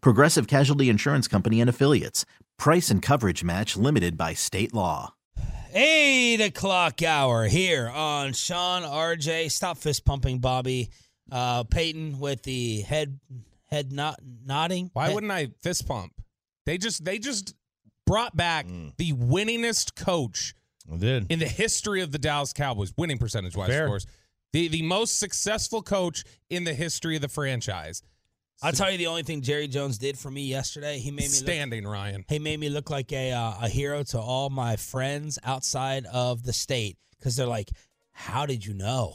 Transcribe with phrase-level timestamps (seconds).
[0.00, 2.24] Progressive Casualty Insurance Company and Affiliates.
[2.58, 5.14] Price and coverage match limited by state law.
[5.74, 9.50] Eight o'clock hour here on Sean RJ.
[9.50, 10.90] Stop fist pumping, Bobby.
[11.30, 13.18] Uh, Peyton with the head
[13.66, 14.90] head not nodding.
[14.94, 16.12] Why Head- wouldn't I fist pump?
[16.64, 17.54] They just they just
[18.06, 18.92] brought back Mm.
[18.96, 20.54] the winningest coach
[20.98, 21.26] did.
[21.30, 24.06] in the history of the Dallas Cowboys, winning percentage wise, of course.
[24.52, 28.02] The the most successful coach in the history of the franchise.
[28.62, 30.98] I'll tell you the only thing Jerry Jones did for me yesterday.
[30.98, 32.24] He made me look, Standing, Ryan.
[32.28, 36.42] he made me look like a uh, a hero to all my friends outside of
[36.42, 37.68] the state because they're like,
[38.12, 39.14] "How did you know?"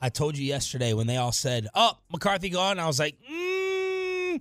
[0.00, 4.40] I told you yesterday when they all said, "Oh, McCarthy gone." I was like, mm,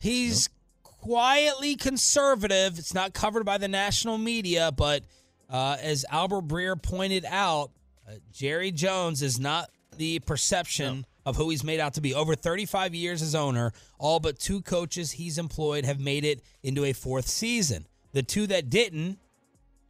[0.00, 0.48] "He's
[0.82, 2.78] quietly conservative.
[2.78, 5.04] It's not covered by the national media, but
[5.48, 7.70] uh, as Albert Breer pointed out,
[8.08, 12.14] uh, Jerry Jones is not the perception of who he's made out to be.
[12.14, 16.84] Over 35 years as owner, all but two coaches he's employed have made it into
[16.84, 17.86] a fourth season.
[18.12, 19.18] The two that didn't,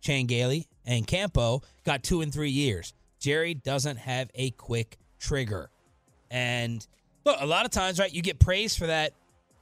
[0.01, 0.29] Chan
[0.85, 2.93] and Campo, got two and three years.
[3.19, 5.71] Jerry doesn't have a quick trigger.
[6.31, 6.85] And
[7.25, 9.13] look, a lot of times, right, you get praise for that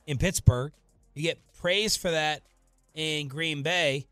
[0.07, 0.73] in Pittsburgh.
[1.15, 2.43] You get praise for that
[2.95, 4.07] in Green Bay.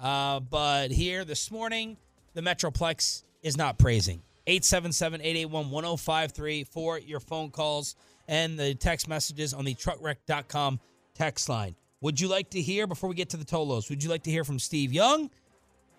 [0.00, 1.96] Uh, but here this morning,
[2.34, 4.22] the Metroplex is not praising.
[4.46, 7.96] 877 881 1053 for your phone calls
[8.28, 10.80] and the text messages on the truckwreck.com
[11.14, 11.74] text line.
[12.00, 14.30] Would you like to hear, before we get to the Tolos, would you like to
[14.30, 15.30] hear from Steve Young,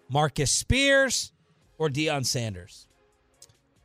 [0.10, 1.32] Marcus Spears,
[1.78, 2.88] or Deion Sanders?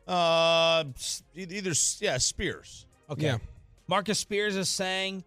[0.07, 2.85] Uh, s- either yeah, Spears.
[3.09, 3.25] Okay.
[3.25, 3.37] Yeah.
[3.87, 5.23] Marcus Spears is saying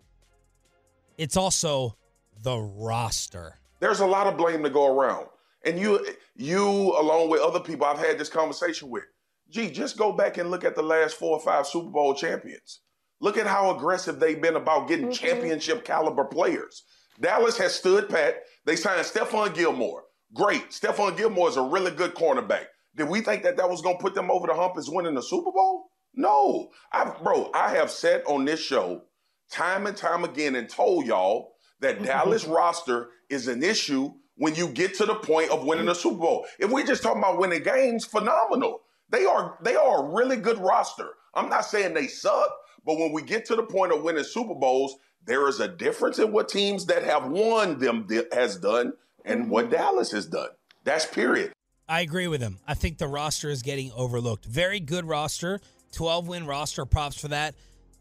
[1.19, 1.97] it's also
[2.43, 3.59] the roster.
[3.81, 5.27] There's a lot of blame to go around.
[5.65, 6.07] And you,
[6.37, 9.05] you along with other people I've had this conversation with,
[9.55, 12.81] gee, just go back and look at the last four or five Super Bowl champions.
[13.21, 15.27] Look at how aggressive they've been about getting mm-hmm.
[15.27, 16.83] championship caliber players.
[17.21, 18.43] Dallas has stood pat.
[18.65, 20.03] They signed Stephon Gilmore.
[20.35, 20.71] Great.
[20.71, 22.65] Stephon Gilmore is a really good cornerback.
[22.97, 25.15] Did we think that that was going to put them over the hump as winning
[25.15, 25.91] the Super Bowl?
[26.15, 26.71] No.
[26.93, 29.03] I, bro, I have said on this show
[29.51, 32.07] time and time again and told y'all that mm-hmm.
[32.07, 36.19] Dallas roster is an issue when you get to the point of winning the Super
[36.19, 36.47] Bowl.
[36.59, 38.81] If we're just talking about winning games, phenomenal.
[39.11, 41.11] They are they are a really good roster.
[41.35, 42.51] I'm not saying they suck,
[42.85, 46.19] but when we get to the point of winning Super Bowls, there is a difference
[46.19, 48.93] in what teams that have won them has done
[49.25, 49.51] and mm-hmm.
[49.51, 50.51] what Dallas has done.
[50.85, 51.53] That's period.
[51.89, 52.59] I agree with him.
[52.67, 54.45] I think the roster is getting overlooked.
[54.45, 55.61] Very good roster,
[55.93, 56.87] 12 win roster.
[56.87, 57.55] Props for that.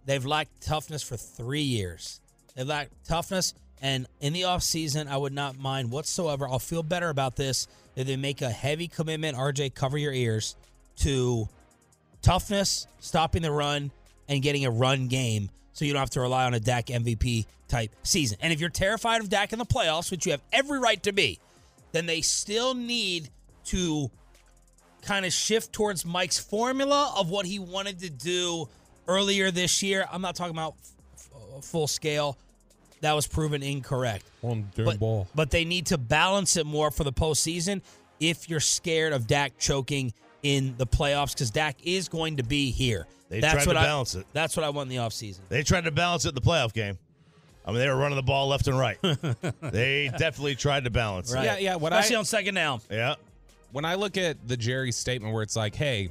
[0.05, 2.21] They've lacked toughness for three years.
[2.55, 3.53] They lack toughness.
[3.81, 6.47] And in the offseason, I would not mind whatsoever.
[6.47, 9.37] I'll feel better about this if they make a heavy commitment.
[9.37, 10.55] RJ, cover your ears
[10.97, 11.47] to
[12.21, 13.91] toughness, stopping the run,
[14.29, 17.45] and getting a run game so you don't have to rely on a Dak MVP
[17.67, 18.37] type season.
[18.41, 21.11] And if you're terrified of Dak in the playoffs, which you have every right to
[21.11, 21.39] be,
[21.91, 23.29] then they still need
[23.65, 24.09] to
[25.01, 28.69] kind of shift towards Mike's formula of what he wanted to do
[29.07, 30.05] earlier this year.
[30.11, 32.37] I'm not talking about f- f- uh, full scale.
[33.01, 34.23] That was proven incorrect.
[34.43, 35.27] On But, ball.
[35.35, 37.81] but they need to balance it more for the postseason
[38.21, 40.13] if you're scared of Dak choking
[40.43, 43.07] in the playoffs because Dak is going to be here.
[43.29, 44.25] They that's tried what to I, balance it.
[44.33, 45.39] That's what I want in the offseason.
[45.49, 46.97] They tried to balance it in the playoff game.
[47.65, 48.97] I mean, they were running the ball left and right.
[49.61, 51.43] they definitely tried to balance Right.
[51.43, 51.45] it.
[51.45, 52.81] Yeah, yeah, what Especially I- on second down.
[52.91, 53.15] Yeah.
[53.71, 56.09] when I look at the Jerry statement where it's like, hey,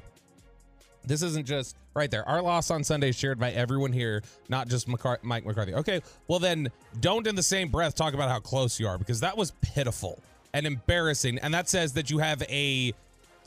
[1.04, 2.26] this isn't just right there.
[2.28, 5.74] Our loss on Sunday is shared by everyone here, not just McCar- Mike McCarthy.
[5.74, 6.70] Okay, well then
[7.00, 10.18] don't in the same breath talk about how close you are because that was pitiful
[10.54, 11.38] and embarrassing.
[11.40, 12.94] And that says that you have a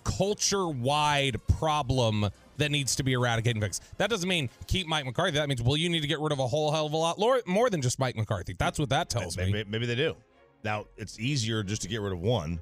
[0.06, 3.84] culture wide problem that needs to be eradicated and fixed.
[3.98, 5.38] That doesn't mean keep Mike McCarthy.
[5.38, 7.19] That means, well, you need to get rid of a whole hell of a lot
[7.19, 8.56] more, than just Mike McCarthy.
[8.57, 9.52] That's what that tells me.
[9.52, 10.16] Maybe, maybe they do.
[10.63, 12.62] Now it's easier just to get rid of one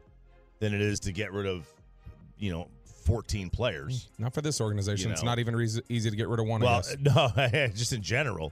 [0.59, 1.67] than it is to get rid of,
[2.39, 2.67] you know,
[3.03, 4.09] 14 players.
[4.17, 5.09] Not for this organization.
[5.09, 6.61] You It's not even easy, easy to get rid of one.
[6.61, 7.29] Well, no,
[7.75, 8.51] just in general.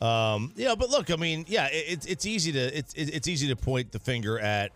[0.00, 3.48] Um, yeah, but look, I mean, yeah, it, it's it's easy to it's it's easy
[3.48, 4.72] to point the finger at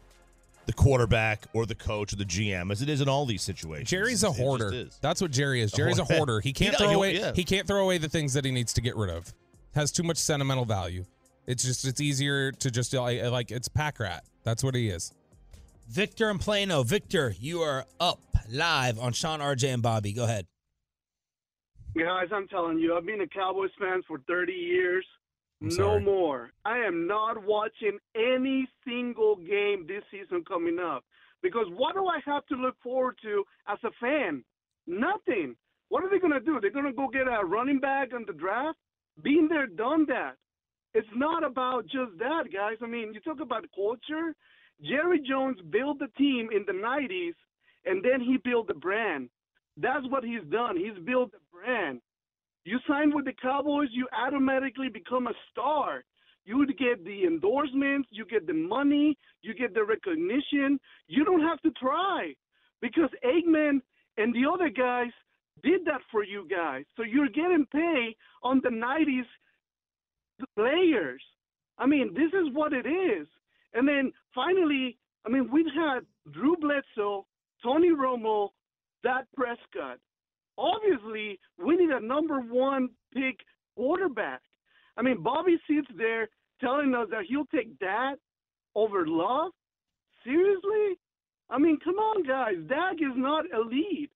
[0.66, 3.90] the quarterback or the coach or the GM as it is in all these situations.
[3.90, 4.86] Jerry's a hoarder.
[5.00, 5.72] That's what Jerry is.
[5.72, 6.16] Jerry's a hoarder.
[6.34, 6.40] hoarder.
[6.40, 7.16] He can't He- throw he- away.
[7.18, 7.32] yeah.
[7.34, 9.32] He can't throw away the things that he needs to get rid of.
[9.74, 11.04] Has too much sentimental value.
[11.46, 14.24] It's just it's easier to just like, like it's pack rat.
[14.44, 15.12] That's what he is.
[15.88, 16.82] Victor and Plano.
[16.82, 18.20] Victor, you are up
[18.50, 20.12] live on Sean, RJ, and Bobby.
[20.14, 20.46] Go ahead.
[21.96, 25.04] Guys, I'm telling you, I've been a Cowboys fan for 30 years.
[25.64, 26.02] I'm no sorry.
[26.02, 26.50] more.
[26.66, 31.04] I am not watching any single game this season coming up.
[31.42, 34.44] Because what do I have to look forward to as a fan?
[34.86, 35.56] Nothing.
[35.88, 36.58] What are they going to do?
[36.60, 38.78] They're going to go get a running back on the draft?
[39.22, 40.34] Been there, done that.
[40.92, 42.76] It's not about just that, guys.
[42.82, 44.34] I mean, you talk about culture.
[44.82, 47.34] Jerry Jones built the team in the 90s,
[47.84, 49.30] and then he built the brand.
[49.76, 50.76] That's what he's done.
[50.76, 52.00] He's built the brand.
[52.64, 56.04] You sign with the Cowboys, you automatically become a star.
[56.46, 60.78] You get the endorsements, you get the money, you get the recognition.
[61.06, 62.34] You don't have to try
[62.80, 63.80] because Aikman
[64.18, 65.10] and the other guys
[65.62, 66.84] did that for you guys.
[66.96, 69.24] So you're getting paid on the 90s
[70.54, 71.22] players.
[71.78, 73.26] I mean, this is what it is.
[73.72, 74.96] And then finally,
[75.26, 76.00] I mean, we've had
[76.32, 77.26] Drew Bledsoe,
[77.62, 78.50] Tony Romo,
[79.02, 79.98] Dak Prescott.
[80.56, 83.38] Obviously, we need a number one pick
[83.76, 84.40] quarterback.
[84.96, 86.28] I mean, Bobby sits there
[86.60, 88.16] telling us that he'll take that
[88.74, 89.52] over Love.
[90.24, 90.98] Seriously?
[91.50, 92.54] I mean, come on, guys.
[92.68, 94.10] Dak is not elite.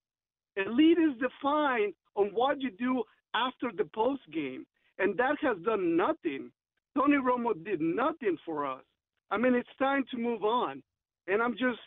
[0.56, 3.02] Elite is defined on what you do
[3.34, 4.64] after the post game,
[4.98, 6.50] and Dak has done nothing.
[6.96, 8.82] Tony Romo did nothing for us.
[9.30, 10.82] I mean, it's time to move on,
[11.26, 11.78] and I'm just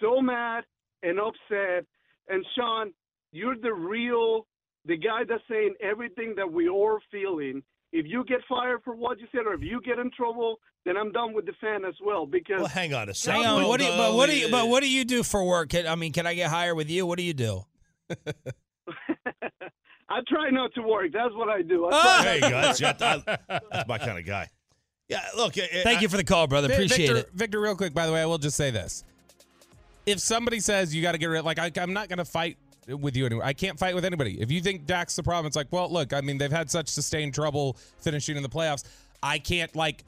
[0.00, 0.64] so mad
[1.02, 1.86] and upset.
[2.28, 2.92] And Sean,
[3.32, 4.46] you're the real,
[4.86, 7.62] the guy that's saying everything that we all feeling.
[7.92, 10.96] If you get fired for what you said, or if you get in trouble, then
[10.96, 12.24] I'm done with the fan as well.
[12.24, 13.42] Because Well, hang on a second.
[13.42, 13.68] Hang on.
[13.68, 15.68] What do you, but what do you, but what do you do for work?
[15.68, 17.04] Can, I mean, can I get hired with you?
[17.04, 17.64] What do you do?
[20.08, 21.12] I try not to work.
[21.12, 21.88] That's what I do.
[21.90, 22.22] I!
[22.22, 22.50] There you go.
[22.50, 23.24] That's, that-
[23.70, 24.48] that's my kind of guy.
[25.08, 25.56] Yeah, look.
[25.58, 26.70] uh, Thank I- you for the call, brother.
[26.72, 27.30] Appreciate Victor, it.
[27.34, 29.04] Victor, real quick, by the way, I will just say this.
[30.04, 32.56] If somebody says you got to get rid like I, I'm not going to fight
[32.88, 33.44] with you anymore.
[33.44, 34.40] I can't fight with anybody.
[34.40, 36.88] If you think Dak's the problem, it's like, well, look, I mean, they've had such
[36.88, 38.84] sustained trouble finishing in the playoffs.
[39.22, 40.04] I can't like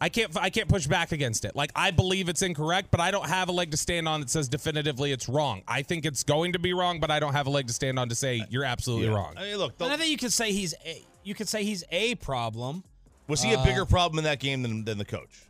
[0.00, 1.54] I can't I can't push back against it.
[1.54, 4.30] Like I believe it's incorrect, but I don't have a leg to stand on that
[4.30, 5.62] says definitively it's wrong.
[5.68, 7.98] I think it's going to be wrong, but I don't have a leg to stand
[7.98, 9.14] on to say you're absolutely yeah.
[9.14, 9.34] wrong.
[9.36, 11.64] I mean, look, the- And I think you could say he's a, you could say
[11.64, 12.82] he's a problem.
[13.28, 15.45] was he a Uh, bigger problem in that game than, than the coach?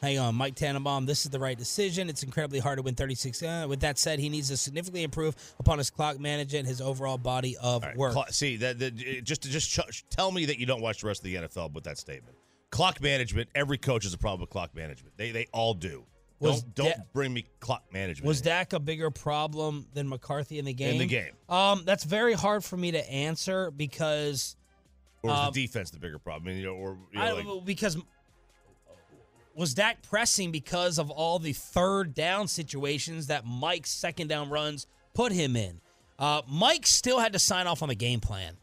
[0.00, 1.06] Hang on, Mike Tannenbaum.
[1.06, 2.08] This is the right decision.
[2.08, 3.42] It's incredibly hard to win 36.
[3.42, 7.18] Uh, with that said, he needs to significantly improve upon his clock management, his overall
[7.18, 8.12] body of right, work.
[8.12, 11.08] clock- see that, that uh, just just ch- tell me that you don't watch the
[11.08, 12.36] rest of the NFL with that statement.
[12.70, 13.48] Clock management.
[13.56, 15.16] Every coach has a problem with clock management.
[15.16, 16.04] They they all do.
[16.38, 18.28] Was don't don't Da- bring me clock management.
[18.28, 18.40] Was.
[18.40, 20.92] Dak a bigger problem than McCarthy in the game?
[20.92, 21.32] In the game.
[21.48, 24.54] Um, that's very hard for me to answer because
[25.22, 26.46] or is um, the defense the bigger problem?
[26.46, 27.96] I mean, you know, or you know, I, like, because
[29.58, 34.86] was Dak pressing because of all the third down situations that Mike's second down runs
[35.14, 35.80] put him in.
[36.16, 38.56] Uh, Mike still had to sign off on the game plan.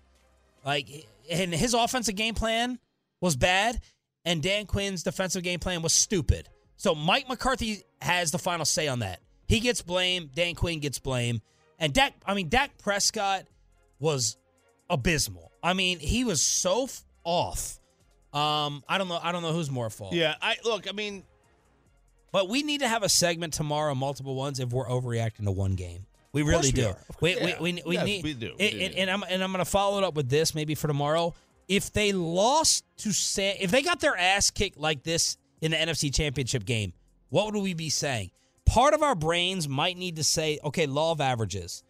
[0.65, 2.79] Like, and his offensive game plan
[3.19, 3.81] was bad,
[4.23, 6.47] and Dan Quinn's defensive game plan was stupid.
[6.77, 9.19] So Mike McCarthy has the final say on that.
[9.49, 10.29] He gets blame.
[10.33, 11.41] Dan Quinn gets blame.
[11.77, 13.43] And Dak, I mean, Dak Prescott
[13.99, 14.37] was
[14.89, 15.51] abysmal.
[15.61, 16.87] I mean, he was so
[17.25, 17.81] off.
[18.35, 19.19] Um, I don't know.
[19.21, 20.13] I don't know who's more at fault.
[20.13, 20.35] yeah.
[20.41, 20.89] I look.
[20.89, 21.23] I mean,
[22.31, 25.75] But we need to have a segment tomorrow, multiple ones, if we're overreacting to one
[25.75, 26.05] game.
[26.33, 26.93] We really do.
[27.21, 28.23] We, we, we, we need.
[28.25, 28.55] we do.
[28.59, 31.33] And, and, I'm and I'm going to follow it up with this maybe for tomorrow.
[31.69, 35.77] If they lost to San, if they got their ass kicked like this in the
[35.77, 36.91] NFC Championship game,
[37.29, 38.31] what would we be saying?
[38.65, 41.83] Part of our brains might need to say, okay, law of averages.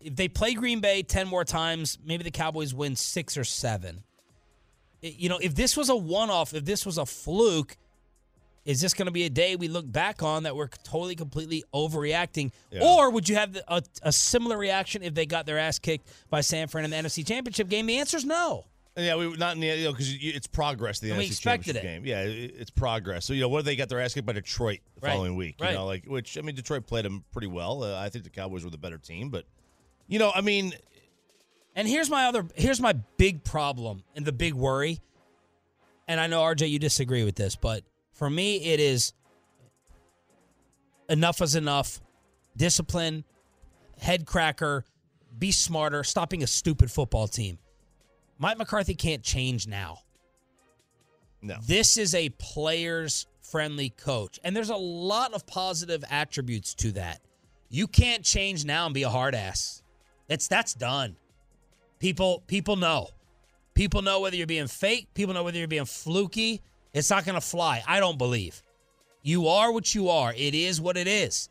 [0.00, 4.04] If they play Green Bay 10 more times, maybe the Cowboys win six or seven.
[5.02, 7.76] You know, if this was a one off, if this was a fluke,
[8.66, 11.64] is this going to be a day we look back on that we're totally, completely
[11.72, 12.52] overreacting?
[12.70, 12.82] Yeah.
[12.84, 16.42] Or would you have a, a similar reaction if they got their ass kicked by
[16.42, 17.86] San Fran in the NFC Championship game?
[17.86, 18.66] The answer is no.
[18.96, 21.00] yeah, we not in the you know because it's progress.
[21.00, 21.86] The And NFC Championship it.
[21.86, 22.04] game.
[22.04, 23.24] Yeah, it, it's progress.
[23.24, 25.12] So you know, what if they got their ass kicked by Detroit the Right.
[25.14, 25.56] following week?
[25.58, 25.74] You Right.
[25.74, 27.82] know, like which I mean, Detroit played them pretty well.
[27.82, 29.46] Uh, I think the Cowboys were the better team, but
[30.06, 30.74] you know, I mean,
[31.76, 35.00] And here's my other here's my big problem and the big worry.
[36.08, 39.14] And I know RJ you disagree with this, but For me, it is
[41.08, 42.00] enough is enough.
[42.56, 43.24] Discipline,
[43.98, 44.84] head cracker,
[45.38, 47.58] be smarter, stop being a stupid football team.
[48.38, 50.00] Mike McCarthy can't change now.
[51.42, 51.56] No.
[51.66, 54.38] This is a players friendly coach.
[54.44, 57.20] And there's a lot of positive attributes to that.
[57.68, 59.82] You can't change now and be a hard ass.
[60.28, 61.16] It's that's done.
[62.00, 63.08] People people know.
[63.74, 66.60] People know whether you're being fake, people know whether you're being fluky.
[66.92, 67.84] It's not going to fly.
[67.86, 68.62] I don't believe.
[69.22, 70.34] You are what you are.
[70.36, 71.48] It is what it is.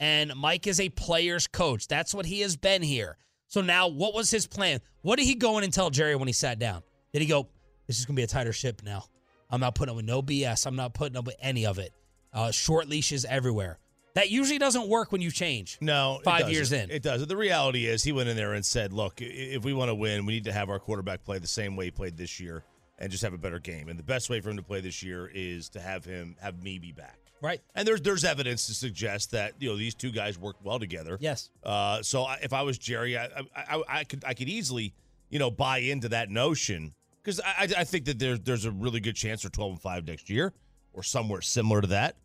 [0.00, 1.88] And Mike is a player's coach.
[1.88, 3.18] That's what he has been here.
[3.48, 4.80] So now, what was his plan?
[5.02, 6.82] What did he go in and tell Jerry when he sat down?
[7.12, 7.48] Did he go,
[7.86, 9.04] This is going to be a tighter ship now?
[9.50, 10.66] I'm not putting up with no BS.
[10.66, 11.92] I'm not putting up with any of it.
[12.32, 13.78] Uh, short leashes everywhere.
[14.18, 15.78] That usually doesn't work when you change.
[15.80, 16.90] No, Five years in.
[16.90, 17.24] it does.
[17.24, 20.26] The reality is, he went in there and said, "Look, if we want to win,
[20.26, 22.64] we need to have our quarterback play the same way he played this year,
[22.98, 23.88] and just have a better game.
[23.88, 26.62] And the best way for him to play this year is to have him have
[26.62, 27.18] me be back.
[27.40, 27.60] Right.
[27.74, 31.16] And there's there's evidence to suggest that you know these two guys work well together.
[31.20, 31.50] Yes.
[31.62, 34.94] Uh, so I, if I was Jerry, I, I, I, I could I could easily
[35.30, 38.72] you know buy into that notion because I, I I think that there's there's a
[38.72, 40.52] really good chance for 12 and five next year
[40.92, 42.16] or somewhere similar to that,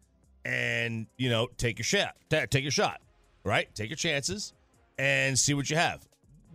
[0.46, 3.02] and you know take your shot, take your shot,
[3.44, 3.74] right?
[3.76, 4.54] Take your chances
[4.98, 6.06] and see what you have.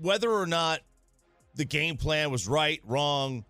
[0.00, 0.80] Whether or not
[1.54, 3.44] the game plan was right, wrong.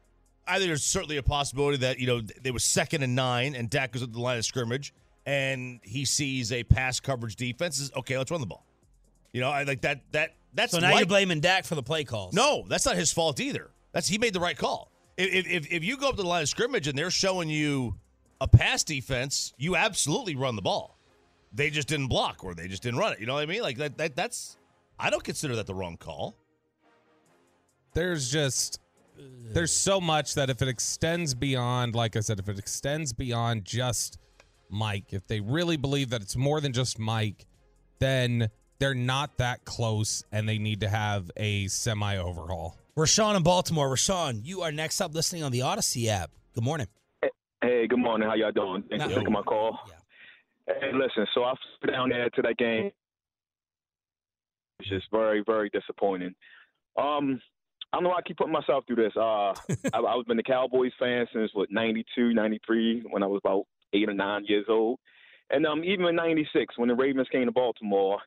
[0.46, 3.68] I think there's certainly a possibility that you know they were second and nine, and
[3.68, 4.94] Dak goes at the line of scrimmage,
[5.26, 7.78] and he sees a pass coverage defense.
[7.78, 8.64] Is okay, let's run the ball.
[9.32, 10.00] You know, I like that.
[10.12, 12.32] That that's So now like- you're blaming Dak for the play calls.
[12.32, 13.70] no, that's not his fault either.
[13.92, 14.90] That's he made the right call.
[15.18, 17.96] If, if if you go up to the line of scrimmage and they're showing you
[18.40, 20.98] a pass defense, you absolutely run the ball.
[21.52, 23.20] They just didn't block or they just didn't run it.
[23.20, 23.62] You know what I mean?
[23.62, 23.96] Like that.
[23.98, 24.56] that that's
[24.98, 26.34] I don't consider that the wrong call.
[27.94, 28.80] there's just
[29.52, 33.64] there's so much that if it extends beyond like i said if it extends beyond
[33.64, 34.18] just
[34.68, 37.46] mike if they really believe that it's more than just mike
[37.98, 43.44] then they're not that close and they need to have a semi overhaul Rashawn in
[43.44, 43.88] Baltimore.
[43.88, 46.32] Rashawn, you are next up listening on the Audacy app.
[46.54, 46.88] Good morning.
[47.78, 48.28] Hey, good morning.
[48.28, 48.82] How y'all doing?
[48.90, 49.78] Thanks for taking my call.
[50.66, 50.74] Yeah.
[50.80, 52.90] Hey, listen, so I flew down there to that game.
[54.80, 56.34] It's just very, very disappointing.
[56.96, 57.40] Um,
[57.92, 59.12] I don't know why I keep putting myself through this.
[59.14, 59.52] Uh,
[59.94, 64.08] I, I've been a Cowboys fan since what 92, 93, when I was about eight
[64.08, 64.98] or nine years old,
[65.50, 68.18] and um, even in '96 when the Ravens came to Baltimore.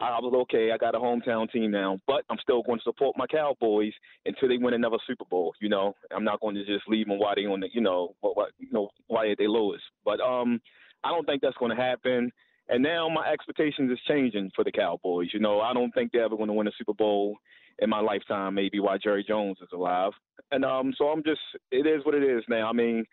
[0.00, 0.70] I was okay.
[0.72, 3.92] I got a hometown team now, but I'm still going to support my Cowboys
[4.26, 5.54] until they win another Super Bowl.
[5.60, 8.14] You know, I'm not going to just leave them while they on the, you know,
[8.20, 9.82] what, what, you know, why they lowest.
[10.04, 10.60] But um,
[11.02, 12.30] I don't think that's going to happen.
[12.68, 15.28] And now my expectations is changing for the Cowboys.
[15.32, 17.36] You know, I don't think they're ever going to win a Super Bowl
[17.80, 18.54] in my lifetime.
[18.54, 20.12] Maybe while Jerry Jones is alive.
[20.52, 21.40] And um, so I'm just,
[21.72, 22.68] it is what it is now.
[22.68, 23.04] I mean.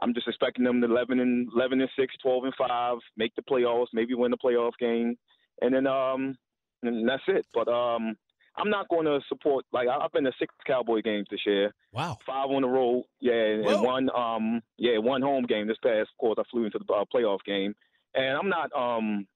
[0.00, 3.42] I'm just expecting them to 11 and 11 and 6, 12 and 5, make the
[3.42, 5.18] playoffs, maybe win the playoff game,
[5.62, 6.36] and then um,
[6.82, 7.46] and that's it.
[7.54, 8.16] But um,
[8.56, 9.64] I'm not going to support.
[9.72, 11.72] Like I- I've been to six Cowboy games this year.
[11.92, 12.18] Wow.
[12.26, 13.04] Five on the road.
[13.20, 13.82] Yeah, and Whoa.
[13.82, 15.66] one um, yeah, one home game.
[15.68, 17.74] This past, of course, I flew into the uh, playoff game,
[18.14, 19.26] and I'm not um,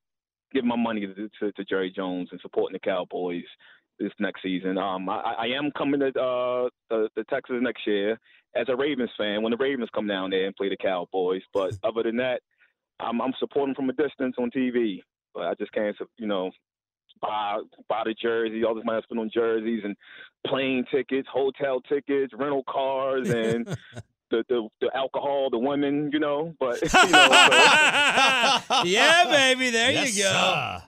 [0.52, 3.44] giving my money to, to, to Jerry Jones and supporting the Cowboys
[3.98, 4.76] this next season.
[4.78, 8.18] Um, I, I am coming to uh, the, the Texas next year
[8.54, 11.42] as a Ravens fan when the Ravens come down there and play the Cowboys.
[11.52, 12.40] But other than that,
[13.00, 15.00] I'm, I'm supporting from a distance on TV.
[15.36, 16.50] But I just can't, you know,
[17.20, 18.64] buy buy the jersey.
[18.64, 19.94] All this money I spent on jerseys and
[20.46, 23.66] plane tickets, hotel tickets, rental cars, and
[24.30, 26.54] the, the the alcohol, the women, you know.
[26.58, 27.28] But you know,
[28.68, 29.70] so- yeah, baby.
[29.70, 30.30] There Yes, you go.
[30.30, 30.82] sir.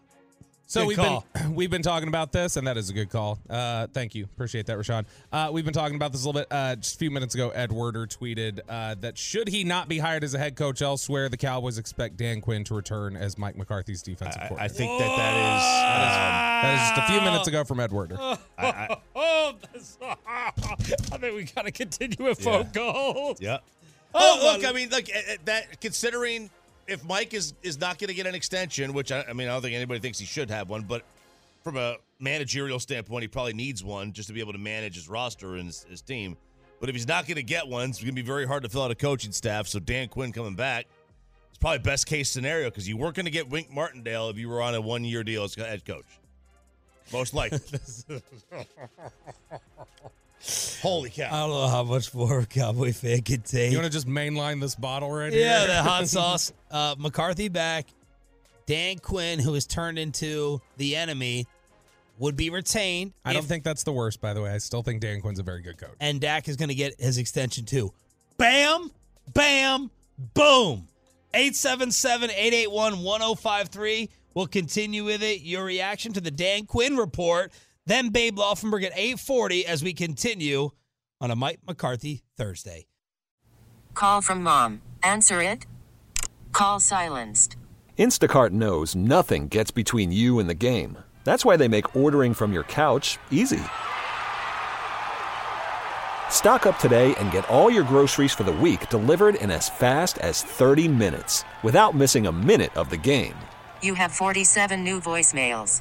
[0.71, 1.25] So Good we've call.
[1.33, 3.39] been we've been talking about this, and that is a good call.
[3.49, 5.07] Uh, thank you, appreciate that, Rashawn.
[5.33, 6.49] Uh, we've been talking about this a little bit.
[6.51, 9.97] Uh, just a few minutes ago, Ed Werder tweeted uh, that should he not be
[9.97, 13.57] hired as a head coach elsewhere, the Cowboys expect Dan Quinn to return as Mike
[13.57, 17.65] McCarthy's defensive I, I think that that is that is, just a few minutes ago
[17.65, 18.17] from Ed Werder.
[18.17, 18.21] is.
[18.21, 19.55] Um, I, I, Oh,
[20.29, 20.51] I
[21.17, 22.63] think we got to continue with Yeah.
[22.65, 23.41] phone calls.
[23.41, 23.59] yeah.
[24.15, 25.07] Oh, Oh, look, my- I mean, look
[25.47, 25.81] that.
[25.81, 26.51] Considering
[26.89, 29.53] if Mike is is not going to get an extension, which I, I mean, I
[29.53, 31.03] don't think anybody thinks he should have one, but
[31.63, 35.09] from a managerial standpoint, he probably needs one just to be able to manage his
[35.09, 36.37] roster and his, his team.
[36.81, 38.69] But if he's not going to get one, it's going to be very hard to
[38.69, 39.67] fill out a coaching staff.
[39.67, 40.87] So Dan Quinn coming back,
[41.49, 44.49] it's probably best case scenario because you weren't going to get Wink Martindale if you
[44.49, 46.07] were on a one year deal as head coach.
[47.13, 47.59] Most likely.
[50.89, 51.27] Holy cow!
[51.27, 53.73] I don't know how much more Cowboy fan can take.
[53.73, 55.69] You want to just mainline this bottle right yeah, here?
[55.69, 56.53] Yeah, the hot sauce.
[56.71, 57.87] Uh, McCarthy back.
[58.67, 61.47] Dan Quinn, who has turned into the enemy,
[62.19, 63.13] would be retained.
[63.25, 64.51] I don't think that's the worst, by the way.
[64.51, 65.95] I still think Dan Quinn's a very good coach.
[66.01, 67.93] and Dak is going to get his extension too.
[68.37, 68.91] Bam,
[69.33, 69.91] bam,
[70.35, 70.87] boom.
[71.35, 74.11] 877 881 1053.
[74.35, 75.41] We'll continue with it.
[75.41, 77.53] Your reaction to the Dan Quinn report.
[77.89, 80.73] Then Babe Laufenberg at 840 as we continue
[81.23, 82.85] on a Mike McCarthy Thursday.
[83.95, 84.83] Call from mom.
[85.03, 85.65] Answer it.
[86.53, 87.57] Call silenced.
[87.99, 90.99] Instacart knows nothing gets between you and the game.
[91.25, 93.63] That's why they make ordering from your couch easy.
[96.29, 100.19] Stock up today and get all your groceries for the week delivered in as fast
[100.19, 103.35] as 30 minutes without missing a minute of the game.
[103.81, 105.81] You have 47 new voicemails.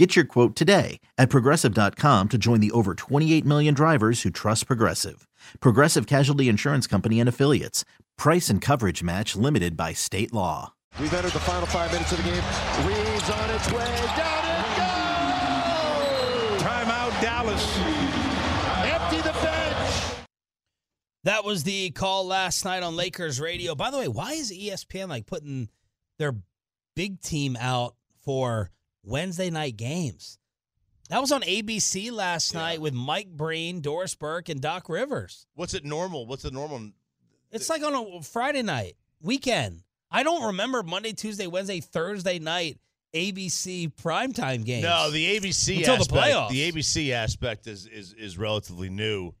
[0.00, 4.66] Get your quote today at progressive.com to join the over 28 million drivers who trust
[4.66, 5.28] Progressive.
[5.60, 7.84] Progressive Casualty Insurance Company and Affiliates.
[8.16, 10.72] Price and coverage match limited by state law.
[10.98, 12.42] We've entered the final five minutes of the game.
[12.86, 13.84] Reed's on its way.
[14.16, 14.64] Down it
[16.48, 16.62] goes!
[16.62, 17.78] Timeout, Dallas.
[18.86, 20.14] Empty the bench.
[21.24, 23.74] That was the call last night on Lakers radio.
[23.74, 25.68] By the way, why is ESPN like putting
[26.18, 26.36] their
[26.96, 28.70] big team out for
[29.02, 30.38] Wednesday night games?
[31.08, 35.46] That was on ABC last night with Mike Breen, Doris Burke, and Doc Rivers.
[35.54, 36.26] What's it normal?
[36.26, 36.90] What's the normal?
[37.50, 39.82] It's like on a Friday night, weekend.
[40.10, 42.78] I don't remember Monday, Tuesday, Wednesday, Thursday night
[43.12, 44.84] ABC primetime games.
[44.84, 46.50] No, the ABC Until the playoffs.
[46.50, 49.32] The ABC aspect is is is relatively new.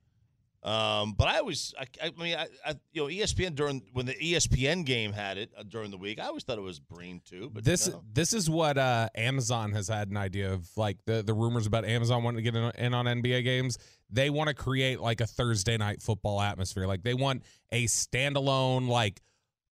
[0.62, 4.14] Um, but I always, I, I mean, I, I, you know, ESPN during when the
[4.14, 7.50] ESPN game had it uh, during the week, I always thought it was Breen too.
[7.52, 8.02] But this no.
[8.12, 11.86] this is what uh, Amazon has had an idea of, like the the rumors about
[11.86, 13.78] Amazon wanting to get in, in on NBA games.
[14.10, 16.86] They want to create like a Thursday night football atmosphere.
[16.86, 17.42] Like they want
[17.72, 19.22] a standalone like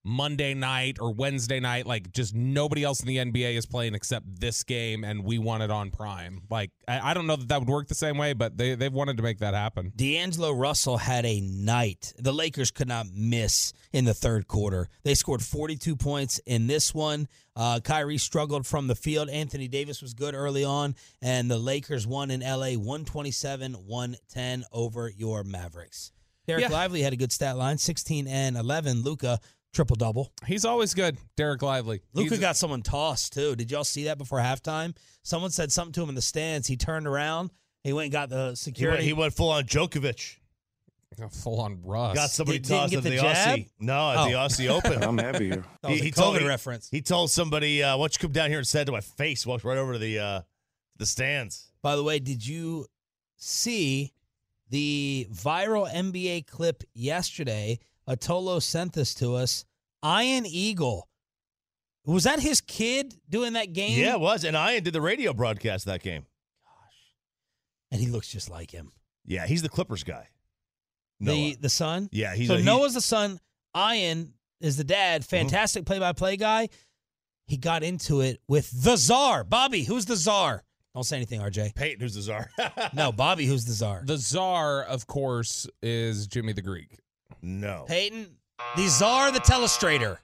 [0.04, 4.40] Monday night or Wednesday night, like just nobody else in the NBA is playing except
[4.40, 6.42] this game, and we want it on Prime.
[6.50, 8.94] Like I, I don't know that that would work the same way, but they they've
[8.94, 9.92] wanted to make that happen.
[9.96, 12.14] D'Angelo Russell had a night.
[12.18, 14.88] The Lakers could not miss in the third quarter.
[15.04, 17.28] They scored 42 points in this one.
[17.56, 19.30] Uh, Kyrie struggled from the field.
[19.30, 25.10] Anthony Davis was good early on, and the Lakers won in LA 127 110 over
[25.10, 26.12] your Mavericks.
[26.48, 26.70] Dereck Yeah.
[26.70, 29.04] Lively had a good stat line 16 and 11.
[29.04, 29.40] Luka,
[29.74, 30.32] triple double.
[30.48, 32.02] He's always good, Dereck Lively.
[32.14, 33.56] Luka got someone tossed too.
[33.56, 34.96] Did y'all see that before halftime?
[35.24, 36.68] Someone said something to him in the stands.
[36.68, 37.52] He turned around.
[37.84, 39.04] He went and got the he went, security.
[39.04, 40.38] he went full on Djokovic.
[41.32, 42.16] full on Russ.
[42.16, 43.60] Got somebody Did- didn't tossed get at the the, jab?
[43.60, 43.70] Aussie.
[43.80, 44.38] No, at the Oh.
[44.48, 45.04] Aussie Open.
[45.04, 45.64] I'm happy here.
[45.82, 46.90] That was a told COVID reference.
[46.90, 49.02] He told somebody, uh, "Why don't you come down here and say it to my
[49.02, 50.42] face?" Walked right over to the uh,
[50.98, 51.68] the stands.
[51.82, 52.86] By the way, did you
[53.38, 54.14] see
[54.70, 57.80] the viral NBA clip yesterday?
[58.10, 59.66] Atolo sent this to us.
[60.02, 61.08] Iron Eagle.
[62.06, 64.00] Was that his kid doing that game?
[64.00, 64.44] Yeah, it was.
[64.44, 66.26] And Ian did the radio broadcast that game.
[66.64, 66.94] Gosh.
[67.92, 68.92] And he looks just like him.
[69.26, 70.28] Yeah, he's the Clippers guy.
[71.20, 71.56] The Noah.
[71.60, 72.10] the son?
[72.12, 73.40] Yeah, he's so a, he- Noah's the son.
[73.78, 75.22] Ian is the dad.
[75.22, 75.30] Mm-hmm.
[75.30, 76.70] Fantastic play by play guy.
[77.46, 79.44] He got into it with the czar.
[79.44, 80.64] Bobby, who's the czar?
[80.96, 81.76] Don't say anything, RJ.
[81.76, 82.50] Peyton, who's the czar?
[82.94, 84.02] No, Bobby, who's the czar?
[84.06, 86.98] The czar, of course, is Jimmy the Greek.
[87.42, 87.86] No.
[87.88, 88.38] Peyton,
[88.76, 90.18] the czar, the telestrator.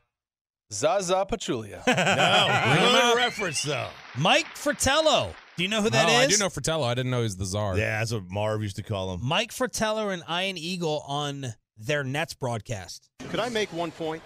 [0.72, 1.84] Zaza Pachulia.
[1.88, 3.88] No, good reference though.
[4.18, 5.34] Mike Fratello.
[5.58, 6.28] Do you know who that oh, is?
[6.28, 6.86] I do know Fratello.
[6.86, 7.78] I didn't know he's the czar.
[7.78, 9.22] Yeah, that's what Marv used to call him.
[9.24, 13.10] Mike Fratello and Iron Eagle on their Nets broadcast.
[13.30, 14.24] Could I make one point?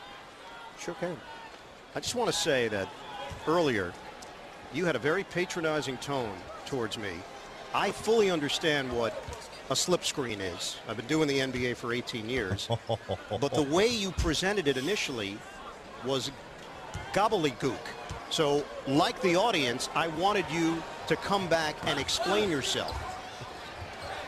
[0.80, 1.18] Sure can.
[1.96, 2.88] I just want to say that
[3.48, 3.94] earlier
[4.74, 7.12] you had a very patronizing tone towards me.
[7.74, 9.14] I fully understand what
[9.70, 10.78] a slip screen is.
[10.88, 12.68] I've been doing the NBA for 18 years.
[12.88, 15.38] but the way you presented it initially
[16.06, 16.32] was
[17.14, 17.78] gobbledygook.
[18.30, 22.96] So, like the audience, I wanted you to come back and explain yourself.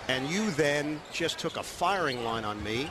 [0.08, 2.90] And you then just took a firing line on me,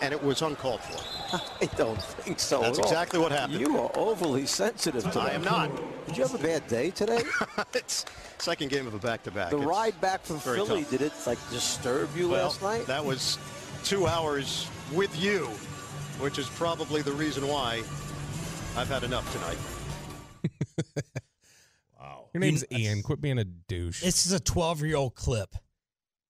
[0.00, 1.17] and it was uncalled for.
[1.60, 2.60] I don't think so.
[2.60, 2.90] That's at all.
[2.90, 3.60] exactly what happened.
[3.60, 5.20] You are overly sensitive today.
[5.20, 5.70] I am not.
[6.06, 7.22] Did you have a bad day today?
[7.74, 8.04] it's
[8.38, 9.50] second game of a back-to-back.
[9.50, 10.90] the It's ride back from Philly, tough.
[10.90, 12.86] did it like disturb you well, last night?
[12.86, 13.38] That was
[13.84, 15.46] two hours with you,
[16.18, 17.82] which is probably the reason why
[18.76, 19.58] I've had enough tonight.
[22.00, 22.26] Wow.
[22.32, 23.02] Your name's Ian.
[23.02, 24.02] Quit being a douche.
[24.02, 25.54] This is a 12 year old clip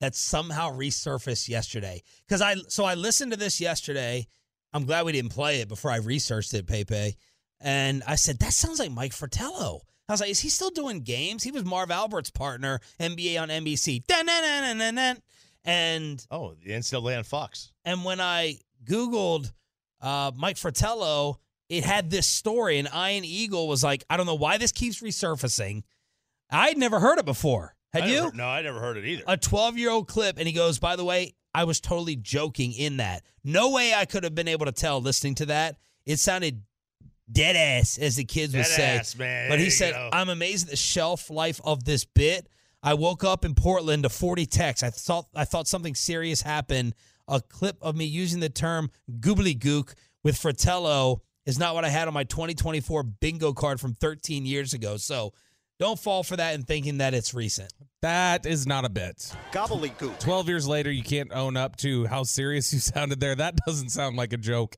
[0.00, 2.02] that somehow resurfaced yesterday.
[2.26, 4.26] Because I so I listened to this yesterday.
[4.72, 7.16] I'm glad we didn't play it before I researched it, Pepe.
[7.60, 9.82] And I said, that sounds like Mike Fratello.
[10.08, 11.42] I was like, is he still doing games?
[11.42, 14.06] He was Marv Albert's partner, NBA on NBC.
[14.06, 15.18] Dun-dun-dun-dun-dun.
[15.64, 17.72] And Oh, the NCAA on Fox.
[17.84, 19.52] and when I Googled
[20.00, 24.34] uh, Mike Fratello, it had this story, and Ian Eagle was like, I don't know
[24.36, 25.82] why this keeps resurfacing.
[26.50, 27.74] I'd never heard it before.
[27.92, 28.22] Had I you?
[28.22, 29.24] never- no, I never heard it either.
[29.26, 32.72] a 12 year old clip and he goes by the way i was totally joking
[32.72, 33.22] in that.
[33.42, 35.76] No way i could have been able to tell listening to that.
[36.06, 36.62] It sounded
[37.30, 38.96] dead ass as the kids would say.
[38.96, 40.10] ass, but he said go.
[40.12, 42.48] i'm amazed at the shelf life of this bit.
[42.82, 44.82] I woke up in portland to 40 texts.
[44.84, 46.94] I thought i thought something serious happened.
[47.26, 48.90] A clip of me using the term
[49.20, 54.46] gook with fratello is not what i had on my 2024 bingo card from 13
[54.46, 54.96] years ago.
[54.96, 55.32] So
[55.78, 59.32] don't fall for that and thinking that it's recent That is not a bit.
[59.52, 60.18] Gobbledygook.
[60.20, 63.34] 12 years later, you can't own up to how serious you sounded there.
[63.34, 64.76] That doesn't sound like a joke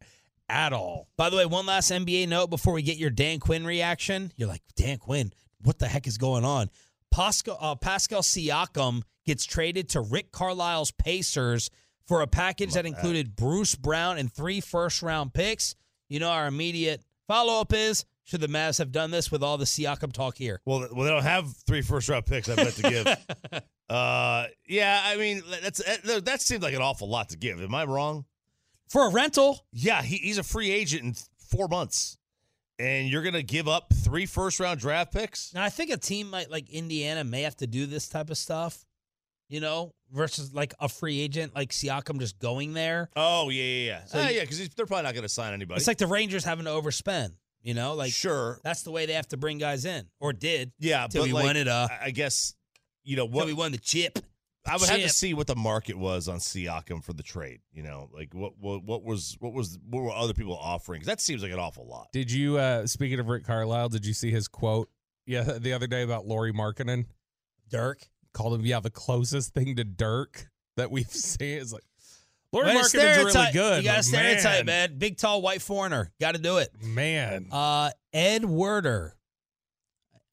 [0.48, 1.08] at all.
[1.16, 4.32] By the way, one last NBA note before we get your Dan Quinn reaction.
[4.36, 5.32] You're like, Dan Quinn,
[5.62, 6.70] what the heck is going on?
[7.10, 11.70] Pascal, uh, Pascal Siakam gets traded to Rick Carlisle's Pacers
[12.06, 15.74] for a package that included Bruce Brown and three first round picks.
[16.08, 19.58] You know, our immediate follow up is should the Mavs have done this with all
[19.58, 20.60] the Siakam talk here?
[20.64, 22.48] Well, well, they don't have three first round picks.
[22.48, 23.06] I bet to give.
[23.90, 27.60] uh, yeah, I mean that's that, that seems like an awful lot to give.
[27.60, 28.24] Am I wrong?
[28.88, 29.66] For a rental?
[29.72, 31.14] Yeah, he, he's a free agent in
[31.48, 32.18] four months,
[32.78, 35.52] and you're gonna give up three first round draft picks.
[35.52, 38.38] Now, I think a team like, like Indiana may have to do this type of
[38.38, 38.84] stuff,
[39.48, 43.10] you know, versus like a free agent like Siakam just going there.
[43.16, 45.78] Oh yeah, yeah, yeah, So you- yeah, because they're probably not gonna sign anybody.
[45.78, 47.32] It's like the Rangers having to overspend.
[47.62, 50.72] You know, like sure, that's the way they have to bring guys in, or did.
[50.78, 51.68] yeah, till but we like, won it.
[51.68, 52.54] Uh, I- I guess
[53.04, 54.18] you know till what we won the chip.
[54.66, 57.60] I would have to see what the market was on Siakam for the trade.
[57.72, 61.00] You know, like what what, what was what was what were other people offering?
[61.00, 62.08] 'Cause that seems like an awful lot.
[62.12, 64.90] Did you, uh, speaking of Rick Carlisle, did you see his quote
[65.26, 67.06] yeah, the other day about Lauri Markkanen?
[67.70, 71.58] Dirk Called him, yeah, the closest thing to Dirk that we've seen.
[71.58, 71.82] Is like,
[72.52, 73.84] To Markkanen's really good.
[73.84, 74.98] You got to but stereotype, man, man.
[74.98, 76.10] Big, tall, white foreigner.
[76.20, 76.70] Got to do it.
[76.82, 77.46] Man.
[77.50, 79.14] Uh, Ed Werder,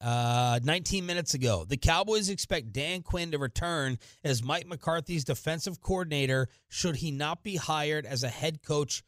[0.00, 1.64] uh, 19 minutes ago.
[1.66, 7.42] The Cowboys expect Dan Quinn to return as Mike McCarthy's defensive coordinator should he not
[7.42, 9.02] be hired as a head coach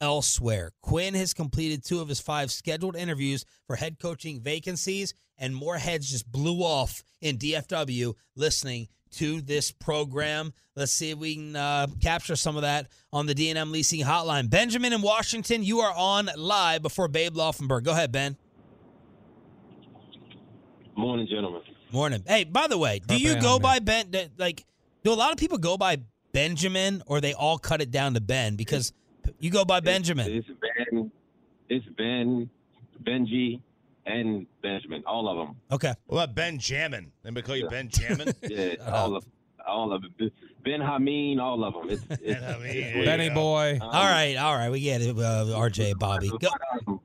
[0.00, 0.72] elsewhere.
[0.82, 5.76] Quinn has completed two of his five scheduled interviews for head coaching vacancies, and more
[5.76, 10.52] heads just blew off in DFW listening to this program.
[10.76, 14.50] Let's see if we can uh, capture some of that on the D&M Leasing Hotline.
[14.50, 17.84] Benjamin in Washington, you are on live before Babe Laufenberg.
[17.84, 18.36] Go ahead, Ben.
[20.96, 21.62] Morning, gentlemen.
[21.92, 22.22] Morning.
[22.26, 24.10] Hey, by the way, do you go by Ben?
[24.36, 24.64] Like,
[25.04, 25.98] do a lot of people go by
[26.32, 28.56] Benjamin, or they all cut it down to Ben?
[28.56, 28.92] Because
[29.38, 30.30] you go by Benjamin.
[30.30, 31.10] It's Ben.
[31.68, 32.50] It's Ben,
[33.04, 33.60] Benji,
[34.06, 35.02] and Benjamin.
[35.06, 35.56] All of them.
[35.72, 35.94] Okay.
[36.06, 37.12] What about Benjamin?
[37.24, 38.32] Anybody call you Benjamin?
[38.42, 39.24] Yeah, all of
[39.66, 40.32] all of it.
[40.62, 41.88] Ben Hameen, all of them.
[41.90, 42.22] It's, it's,
[42.62, 43.78] it's Benny boy.
[43.80, 45.16] all right, all right, we get it.
[45.18, 46.30] Uh, RJ, Bobby.
[46.38, 46.48] Go.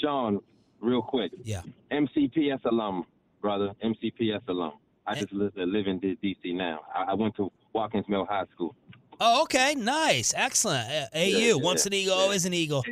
[0.00, 0.40] Sean,
[0.80, 1.32] real quick.
[1.44, 1.62] Yeah.
[1.92, 3.04] MCPS alum,
[3.40, 3.72] brother.
[3.84, 4.72] MCPS alum.
[5.06, 6.80] I just live, live in D- DC now.
[6.94, 8.74] I, I went to Watkins Mill High School.
[9.20, 10.88] Oh, okay, nice, excellent.
[10.90, 12.22] Uh, AU, Yeah, once an eagle, yeah.
[12.22, 12.84] always an eagle.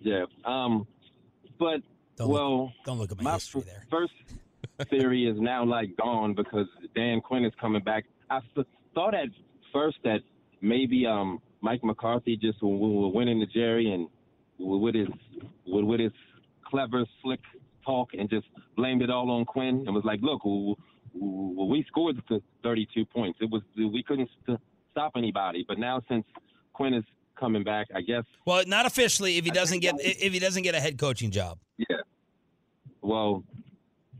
[0.00, 0.26] Yeah.
[0.44, 0.86] Um,
[1.58, 1.80] but
[2.28, 3.84] well, don't look at my history there.
[3.90, 4.12] First
[4.90, 8.04] theory is now like gone because Dan Quinn is coming back.
[8.30, 9.28] I th- thought at
[9.72, 10.20] first that
[10.60, 14.08] maybe um Mike McCarthy just w- w- went into Jerry and
[14.58, 15.08] w- with his
[15.66, 16.12] with, with his
[16.64, 17.40] clever, slick
[17.84, 20.74] talk and just blamed it all on Quinn and was like, "Look, w-
[21.14, 23.38] w- we scored the 32 points.
[23.40, 24.60] It was we couldn't st-
[24.92, 25.64] stop anybody.
[25.66, 26.24] But now since
[26.72, 27.04] Quinn is
[27.38, 30.74] coming back, I guess Well, not officially if he doesn't get if he doesn't get
[30.74, 31.58] a head coaching job.
[31.76, 31.98] Yeah.
[33.02, 33.44] Well,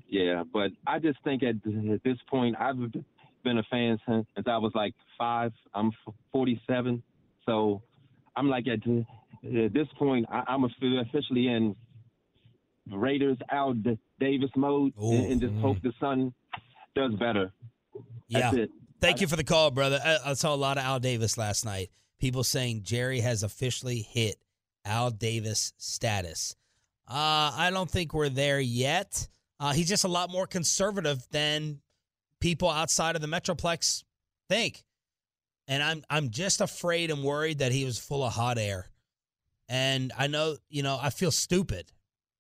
[0.09, 2.77] yeah, but I just think at, at this point, I've
[3.43, 5.53] been a fan since, since I was like five.
[5.75, 5.91] I'm
[6.33, 7.03] 47,
[7.47, 7.83] so
[8.37, 11.75] I'm like at, at this point, I, I'm officially in
[12.93, 16.33] Raiders Al D- Davis mode, and, and just hope the son
[16.95, 17.53] does better.
[18.29, 18.53] Yeah.
[19.01, 20.01] Thank you for the call, brother.
[20.05, 21.91] I, I saw a lot of Al Davis last night.
[22.25, 24.37] People saying Jerry has officially hit
[24.87, 26.57] Al Davis status.
[27.07, 29.29] Uh, I don't think we're there yet.
[29.61, 31.83] Uh, he's just a lot more conservative than
[32.41, 34.05] people outside of the Metroplex
[34.49, 34.85] think.
[35.69, 38.89] And I'm I'm just afraid and worried that he was full of hot air.
[39.69, 41.93] And I know, you know, I feel stupid.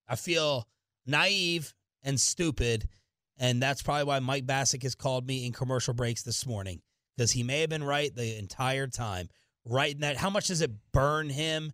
[0.08, 0.66] I feel
[1.04, 2.88] naive and stupid.
[3.36, 6.80] And that's probably why Mike Bacsik has called me in commercial breaks this morning
[7.14, 9.28] because he may have been right the entire time.
[9.66, 11.72] Right in that, how much does it burn him?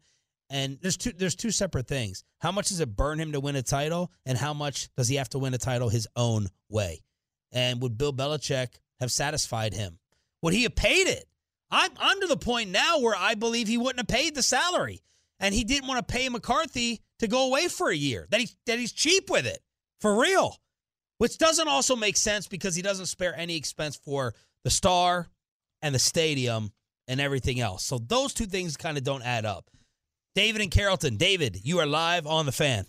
[0.49, 2.25] And there's two there's two separate things.
[2.39, 5.17] How much does it burn him to win a title, and how much does he
[5.17, 7.03] have to win a title his own way?
[7.53, 9.99] And would Bill Belichick have satisfied him?
[10.43, 11.25] Would he have paid it?
[11.71, 15.03] I'm I'm to the point now where I believe he wouldn't have paid the salary,
[15.39, 18.27] and he didn't want to pay McCarthy to go away for a year.
[18.31, 19.61] That he that he's cheap with it
[20.01, 20.57] for real,
[21.19, 25.29] which doesn't also make sense because he doesn't spare any expense for the star
[25.81, 26.73] and the stadium
[27.11, 27.85] and everything else.
[27.85, 29.69] So those two things kind of don't add up.
[30.37, 31.17] David and Carrollton.
[31.17, 32.87] David, you are live on the fan.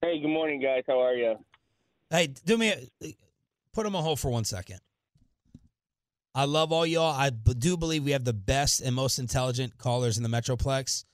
[0.00, 0.82] Hey, good morning, guys.
[0.86, 1.36] How are you?
[2.08, 3.14] Hey, do me a,
[3.74, 4.80] put him on hold for one second.
[6.34, 7.12] I love all y'all.
[7.12, 11.04] I do believe we have the best and most intelligent callers in the Metroplex.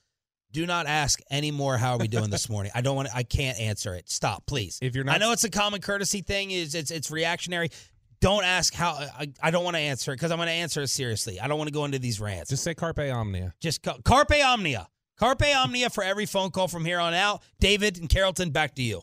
[0.53, 1.75] Do not ask any more.
[1.75, 2.71] How are we doing this morning?
[2.73, 3.09] I don't want.
[3.09, 4.09] to I can't answer it.
[4.09, 4.79] Stop, please.
[4.81, 6.51] If you're not, I know it's a common courtesy thing.
[6.51, 7.71] Is it's it's reactionary.
[8.19, 8.91] Don't ask how.
[8.93, 11.39] I, I don't want to answer it because I'm going to answer it seriously.
[11.39, 12.49] I don't want to go into these rants.
[12.49, 13.53] Just say carpe omnia.
[13.59, 14.87] Just ca- carpe omnia.
[15.17, 17.41] Carpe omnia for every phone call from here on out.
[17.59, 19.01] David and Carrollton, back to you.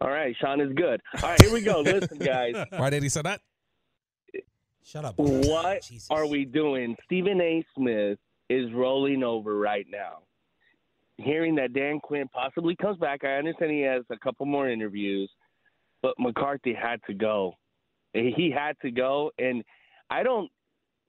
[0.00, 1.02] All right, Sean is good.
[1.22, 1.80] All right, here we go.
[1.80, 2.54] Listen, guys.
[2.70, 3.40] Why did he say that?
[4.82, 5.14] Shut up.
[5.18, 6.96] What are we doing?
[7.04, 7.64] Stephen A.
[7.76, 8.18] Smith
[8.48, 10.20] is rolling over right now.
[11.18, 15.30] Hearing that Dan Quinn possibly comes back, I understand he has a couple more interviews,
[16.02, 17.54] but McCarthy had to go.
[18.12, 19.62] He had to go, and
[20.10, 20.50] I don't.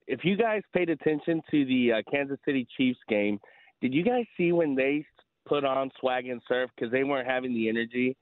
[0.06, 3.40] If you guys paid attention to the uh, Kansas City Chiefs game,
[3.80, 5.04] did you guys see when they
[5.46, 8.16] put on swag and surf because they weren't having the energy?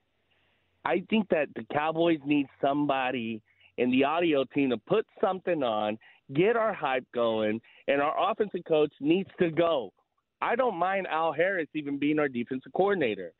[0.84, 3.42] I think that the Cowboys need somebody
[3.76, 5.98] in the audio team to put something on,
[6.34, 9.92] get our hype going, and our offensive coach needs to go.
[10.40, 13.32] I don't mind Al Harris even being our defensive coordinator.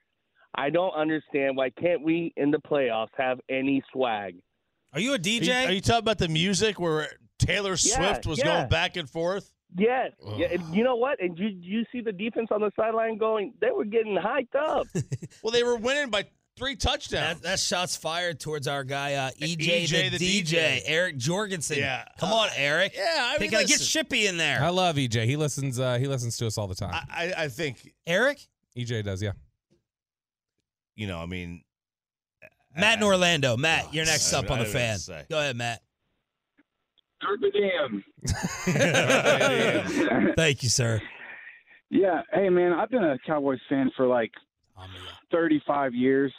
[0.54, 4.36] I don't understand why can't we in the playoffs have any swag?
[4.92, 8.26] Are you a Are you, are you talking about the music where Taylor Yeah, Swift
[8.26, 8.44] was yeah.
[8.44, 9.52] going back and forth?
[9.76, 10.10] Yes.
[10.36, 11.22] Yeah, and you know what?
[11.22, 14.86] And you you see the defense on the sideline going, they were getting hyped up.
[15.42, 16.24] well, they were winning by
[16.56, 17.40] three touchdowns.
[17.40, 20.80] That, that's shots fired towards our guy uh, EJ, EJ the, the DJ, DJ.
[20.86, 21.78] Eric Jorgensen.
[21.78, 22.04] Yeah.
[22.18, 22.94] come on, Eric.
[22.96, 23.78] Yeah, I Hey, mean, gotta get.
[23.78, 24.60] Shippy in there.
[24.60, 25.24] I love EJ.
[25.26, 25.78] He listens.
[25.78, 26.92] Uh, he listens to us all the time.
[26.92, 28.40] I, I think Eric,
[28.76, 29.22] EJ does.
[29.22, 29.32] Yeah.
[30.96, 31.18] you know.
[31.20, 31.62] I mean,
[32.76, 33.56] Matt in Orlando.
[33.56, 35.24] Matt, you're next up on the don't know what fan.
[35.30, 35.82] Go ahead, Matt.
[37.22, 38.04] Carpe diem.
[40.36, 41.00] Thank you, sir.
[41.90, 44.30] Yeah, hey man, I've been a Cowboys fan for like
[45.32, 46.32] 35 years,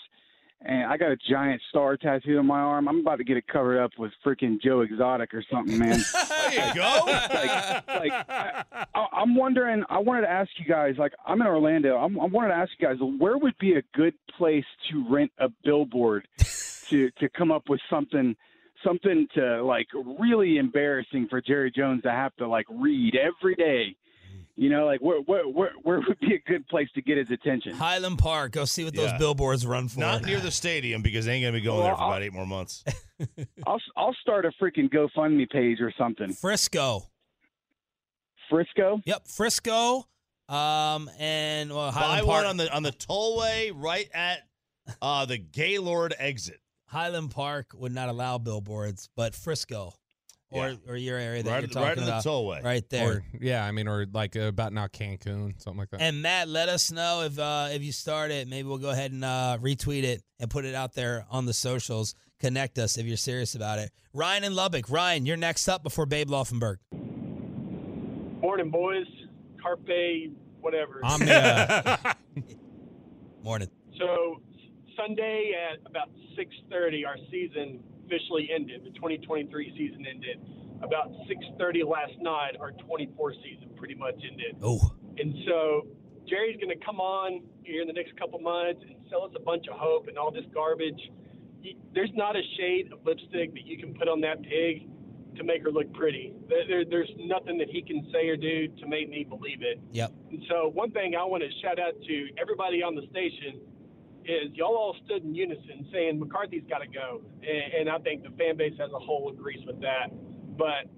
[0.63, 2.87] and I got a giant star tattoo on my arm.
[2.87, 5.99] I'm about to get it covered up with freaking Joe Exotic or something, man.
[6.29, 7.03] there you go.
[7.07, 8.63] like, like I,
[9.11, 9.83] I'm wondering.
[9.89, 10.95] I wanted to ask you guys.
[10.97, 11.97] Like, I'm in Orlando.
[11.97, 15.31] I'm, I wanted to ask you guys, where would be a good place to rent
[15.39, 16.27] a billboard
[16.89, 18.35] to to come up with something,
[18.83, 19.87] something to like
[20.19, 23.95] really embarrassing for Jerry Jones to have to like read every day.
[24.61, 27.31] You know, like where where where, where would be a good place to get his
[27.31, 27.73] attention?
[27.73, 28.51] Highland Park.
[28.51, 29.17] Go see what those Yeah.
[29.17, 29.99] billboards run for.
[29.99, 32.21] not near the stadium because they ain't gonna be going Well, there for I'll- about
[32.21, 32.83] eight more months.
[33.65, 36.31] I'll I'll start a freaking GoFundMe page or something.
[36.33, 37.09] Frisco.
[38.49, 39.01] Frisco.
[39.05, 40.07] Yep, Frisco.
[40.49, 42.47] Um, and well, Buy Highland one Park.
[42.49, 44.39] on the on the tollway right at
[45.01, 46.59] uh, the Gaylord exit.
[46.85, 49.93] Highland Park would not allow billboards, but Frisco,
[50.51, 50.75] or Yeah.
[50.87, 52.63] or your area that Right you're the- talking right at the about, tollway.
[52.63, 53.07] right there.
[53.09, 56.01] Or yeah, I mean, or like uh, about now Cancun, something like that.
[56.01, 58.47] And Matt, let us know if uh, if you start it.
[58.47, 61.53] Maybe we'll go ahead and uh, retweet it and put it out there on the
[61.53, 62.13] socials.
[62.39, 63.91] Connect us if you're serious about it.
[64.13, 64.89] Ryan in Lubbock.
[64.89, 66.77] Ryan, you're next up before Babe Laufenberg.
[68.41, 69.05] Morning, boys.
[69.61, 70.99] Carpe, whatever.
[71.03, 72.15] Omnia.
[73.43, 73.69] Morning.
[73.99, 74.41] So
[74.97, 77.79] Sunday at about 6:30, our season
[78.11, 78.81] officially ended.
[78.83, 80.39] The 2023 season ended.
[80.83, 84.57] About 6:30 last night, our 24 season pretty much ended.
[84.61, 84.79] Oh,
[85.17, 85.87] And so
[86.27, 89.39] Jerry's going to come on here in the next couple months and sell us a
[89.41, 90.99] bunch of hope and all this garbage.
[91.93, 94.87] There's not a shade of lipstick that you can put on that pig
[95.37, 96.33] to make her look pretty.
[96.49, 99.79] There, there- there's nothing that he can say or do to make me believe it.
[99.91, 100.11] Yep.
[100.31, 103.61] And so one thing I want to shout out to everybody on the station
[104.25, 108.23] is y'all all stood in unison saying McCarthy's got to go, and, and I think
[108.23, 110.07] the fan base as a whole agrees with that.
[110.57, 110.89] But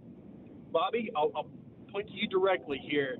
[0.72, 1.50] Bobby, I'll, I'll
[1.92, 3.18] point to you directly here.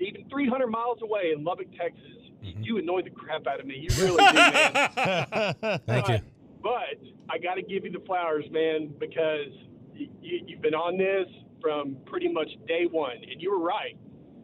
[0.00, 2.02] Even 300 miles away in Lubbock, Texas,
[2.42, 3.86] you annoy the crap out of me.
[3.88, 5.80] You really do, man.
[5.86, 6.18] Thank you.
[6.62, 6.96] But
[7.28, 9.48] I got to give you the flowers, man, because
[9.92, 11.26] y- you, you've been on this
[11.60, 13.96] from pretty much day one, and you were right.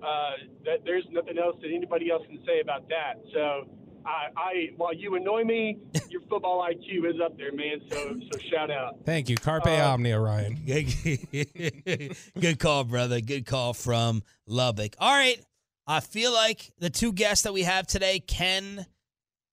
[0.03, 0.33] Uh,
[0.67, 3.15] that there's nothing else that anybody else can say about that.
[3.33, 3.67] So,
[4.07, 7.81] I, I while you annoy me, your football IQ is up there, man.
[7.91, 8.99] So, so shout out.
[9.05, 9.37] Thank you.
[9.37, 10.57] Carpe uh, Omnia, Ryan.
[12.41, 13.21] Good call, brother.
[13.21, 14.95] Good call from Lubbock.
[14.99, 15.41] All right.
[15.89, 18.87] I feel like the two guests that we have today can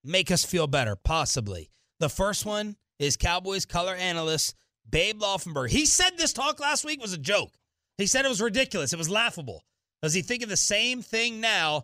[0.03, 1.69] make us feel better, possibly.
[1.99, 4.55] The first one is Cowboys color analyst
[4.89, 5.69] Babe Laufenberg.
[5.69, 7.51] He said this talk last week was a joke.
[7.97, 8.93] He said it was ridiculous.
[8.93, 9.63] It was laughable.
[10.01, 11.83] Does he think of the same thing now?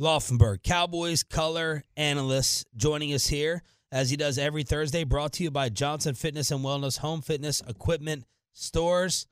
[0.00, 5.04] Laufenberg, Cowboys color analyst, joining us here as he does every Thursday.
[5.04, 9.26] Brought to you by Johnson Fitness and Wellness Home Fitness Equipment Stores.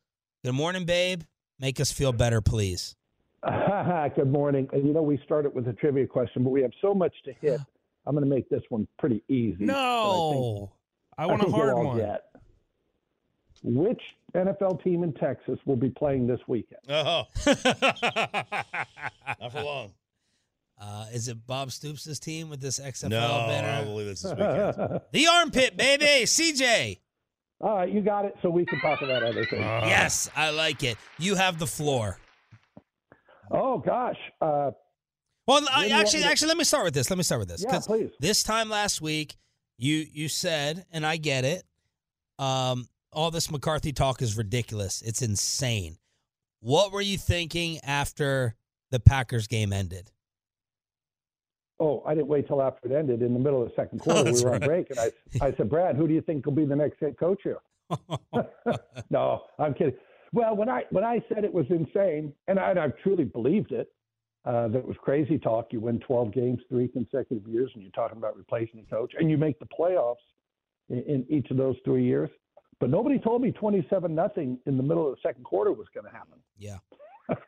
[0.45, 1.23] Good morning, Babe.
[1.59, 2.97] Make us feel better, please.
[3.47, 4.69] Good morning.
[4.73, 7.33] And you know, we started with a trivia question, but we have so much to
[7.41, 7.61] hit.
[8.07, 9.65] I'm going to make this one pretty easy.
[9.65, 10.71] No.
[11.17, 11.97] I want a think you'll hard one.
[11.97, 12.25] get.
[13.63, 14.03] Which
[14.35, 16.83] NFL team in Texas will be playing this weekend?
[16.91, 17.25] Oh.
[19.41, 19.93] Not for long.
[20.81, 23.81] Uh, is it Bob Stoops' team with this XFL No, banner?
[23.81, 25.01] I believe it's this weekend.
[25.13, 26.25] The armpit, baby.
[26.25, 27.01] CJ.
[27.61, 28.35] All right, you got it.
[28.43, 29.61] So we can talk about other things.
[29.63, 30.97] Yes, I like it.
[31.19, 32.19] You have the floor.
[33.51, 34.17] Oh gosh.
[34.41, 34.71] Uh,
[35.47, 37.11] Well, I, When you want actually, me to- actually, let me start with this.
[37.11, 37.63] Let me start with this.
[37.65, 38.11] Yeah, 'Cause please.
[38.21, 39.37] This time last week,
[39.79, 41.65] you you said, and I get it.
[42.39, 45.03] Um, all this McCarthy talk is ridiculous.
[45.03, 45.99] It's insane.
[46.61, 48.55] What were you thinking after
[48.91, 50.13] the Packers game ended?
[51.81, 53.23] Oh, I didn't wait till after it ended.
[53.23, 55.11] In the middle of the second quarter, we that's were on break, and I,
[55.47, 57.59] I said, Brad, who do you think will be the next head coach here?
[59.11, 59.95] no, I'm kidding.
[60.33, 63.73] Well, when I when I said it was insane, and I, and I truly believed
[63.73, 63.91] it,
[64.45, 65.69] uh, that it was crazy talk.
[65.73, 69.31] You win 12 games three consecutive years, and you're talking about replacing the coach, and
[69.31, 70.17] you make the playoffs
[70.91, 72.31] in, in each of those three years.
[72.81, 76.07] But nobody told me 27 nothing in the middle of the second quarter was going
[76.07, 76.39] to happen.
[76.59, 76.79] Yeah.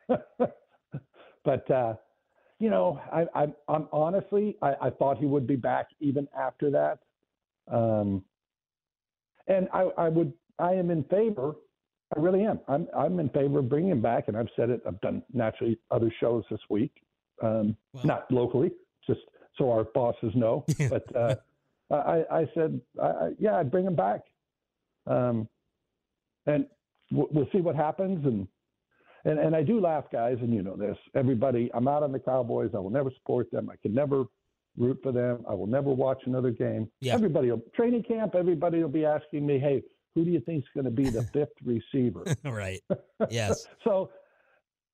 [1.45, 1.93] but uh,
[2.61, 6.69] you know, I, I, I'm honestly, I, I thought he would be back even after
[6.69, 6.99] that.
[7.71, 8.23] Um,
[9.47, 11.55] and I, I would, I am in favor.
[12.15, 12.59] I really am.
[12.67, 14.81] I'm, I'm in favor of bringing him back, and I've said it.
[14.87, 16.91] I've done naturally other shows this week,
[17.41, 18.71] um, not locally,
[19.07, 19.21] just
[19.57, 20.63] so our bosses know.
[20.89, 21.35] but uh,
[21.89, 24.21] I, I said, I, I, yeah, I'd bring him back,
[25.07, 25.49] um,
[26.45, 26.67] and
[27.11, 28.23] we'll, we'll see what happens.
[28.23, 28.47] And
[29.25, 30.97] and and I do laugh, guys, and you know this.
[31.15, 32.71] Everybody, I'm out on the Cowboys.
[32.73, 33.69] I will never support them.
[33.69, 34.25] I can never
[34.77, 35.43] root for them.
[35.49, 36.89] I will never watch another game.
[37.01, 37.13] Yeah.
[37.13, 39.83] Everybody, will, training camp, everybody will be asking me, "Hey,
[40.15, 42.81] who do you think is going to be the fifth receiver?" right.
[43.29, 43.67] Yes.
[43.83, 44.09] so,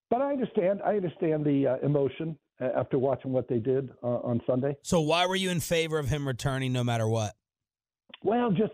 [0.10, 0.82] but I understand.
[0.84, 4.76] I understand the uh, emotion after watching what they did uh, on Sunday.
[4.82, 7.34] So why were you in favor of him returning no matter what?
[8.24, 8.74] Well, just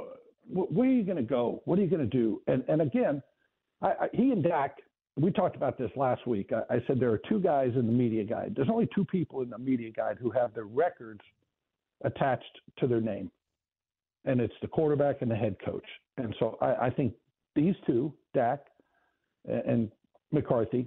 [0.00, 0.04] uh,
[0.48, 1.62] where are you going to go?
[1.64, 2.42] What are you going to do?
[2.46, 3.22] And and again,
[3.82, 4.78] I, I, he and Dak.
[5.18, 6.50] We talked about this last week.
[6.52, 8.52] I, I said there are two guys in the media guide.
[8.54, 11.22] There's only two people in the media guide who have their records
[12.04, 13.30] attached to their name,
[14.26, 15.86] and it's the quarterback and the head coach.
[16.18, 17.14] And so I, I think
[17.54, 18.60] these two, Dak
[19.46, 19.90] and,
[20.32, 20.86] McCarthy,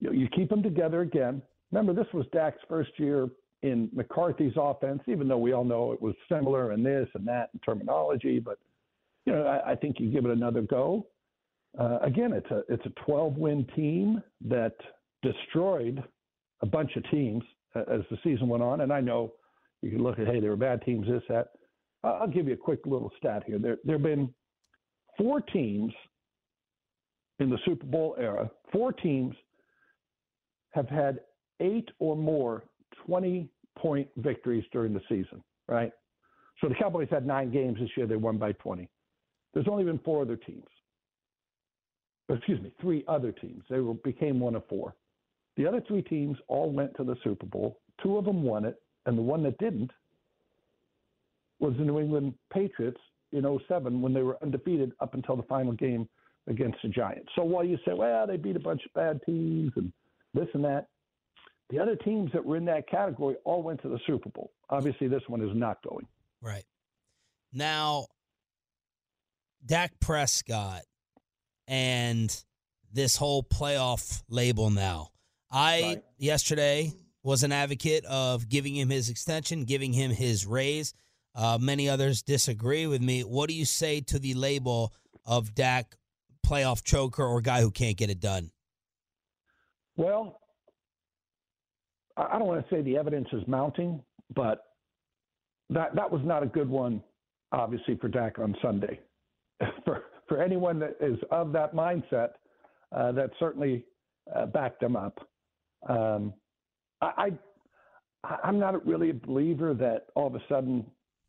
[0.00, 1.42] you, know, you keep them together again.
[1.70, 3.28] Remember, this was Dak's first year
[3.62, 7.50] in McCarthy's offense, even though we all know it was similar in this and that
[7.52, 8.38] and terminology.
[8.38, 8.58] But
[9.26, 11.06] you know, I, I think you give it another go.
[11.78, 14.74] Uh, again, it's a it's a 12 win team that
[15.22, 16.02] destroyed
[16.62, 17.42] a bunch of teams
[17.74, 18.80] uh, as the season went on.
[18.80, 19.32] And I know
[19.82, 21.48] you can look at hey, there were bad teams, this that.
[22.02, 23.58] I'll give you a quick little stat here.
[23.58, 24.32] There there have been
[25.18, 25.92] four teams
[27.40, 28.50] in the Super Bowl era.
[28.72, 29.34] Four teams
[30.70, 31.20] have had
[31.60, 32.64] eight or more
[33.06, 33.48] 20
[33.78, 35.92] point victories during the season, right?
[36.60, 38.06] So the Cowboys had nine games this year.
[38.06, 38.88] They won by 20.
[39.52, 40.64] There's only been four other teams.
[42.28, 43.62] Excuse me, three other teams.
[43.70, 44.94] They were, became one of four.
[45.56, 47.78] The other three teams all went to the Super Bowl.
[48.02, 49.90] Two of them won it, and the one that didn't
[51.60, 53.00] was the New England Patriots
[53.32, 56.08] in 07 when they were undefeated up until the final game
[56.48, 57.28] against the Giants.
[57.34, 59.92] So while you say, well, they beat a bunch of bad teams and
[60.34, 60.88] this and that,
[61.70, 64.52] the other teams that were in that category all went to the Super Bowl.
[64.70, 66.06] Obviously, this one is not going.
[66.40, 66.64] Right.
[67.52, 68.06] Now,
[69.64, 70.82] Dak Prescott
[71.68, 72.44] and
[72.92, 75.10] this whole playoff label now.
[75.50, 76.92] I yesterday
[77.22, 80.94] was an advocate of giving him his extension, giving him his raise.
[81.34, 83.22] Uh, many others disagree with me.
[83.22, 84.92] What do you say to the label
[85.24, 85.96] of Dak
[86.46, 88.50] playoff choker or guy who can't get it done?
[89.96, 90.40] Well,
[92.16, 94.02] I I don't want to say the evidence is mounting,
[94.34, 94.62] but
[95.70, 97.02] that that was not a good one,
[97.52, 99.00] obviously, for Dak on Sunday.
[99.84, 102.30] for for anyone that is of that mindset,
[102.96, 103.84] uh, that certainly
[104.34, 105.18] uh, backed them up.
[105.88, 106.32] Um,
[107.00, 107.30] I,
[108.24, 110.84] I I'm not really a believer that all of a sudden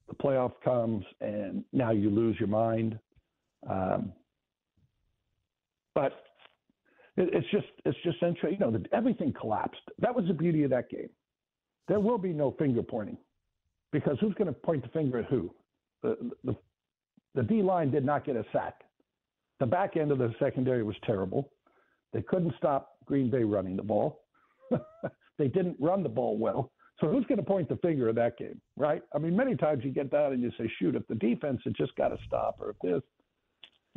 [0.07, 2.97] the playoff comes and now you lose your mind.
[3.69, 4.13] Um,
[5.93, 6.13] but
[7.17, 8.51] it, it's just it's just central.
[8.51, 9.81] You know, the, everything collapsed.
[9.99, 11.09] That was the beauty of that game.
[11.87, 13.17] There will be no finger pointing
[13.91, 15.53] because who's going to point the finger at who?
[16.03, 16.55] The the,
[17.35, 18.81] the D line did not get a sack.
[19.59, 21.51] The back end of the secondary was terrible.
[22.13, 24.23] They couldn't stop Green Bay running the ball.
[25.37, 26.71] they didn't run the ball well.
[26.99, 29.03] So who's going to point the finger at that game, right?
[29.13, 31.75] I mean, many times you get down and you say, shoot, if the defense had
[31.75, 33.01] just got to stop, or if this,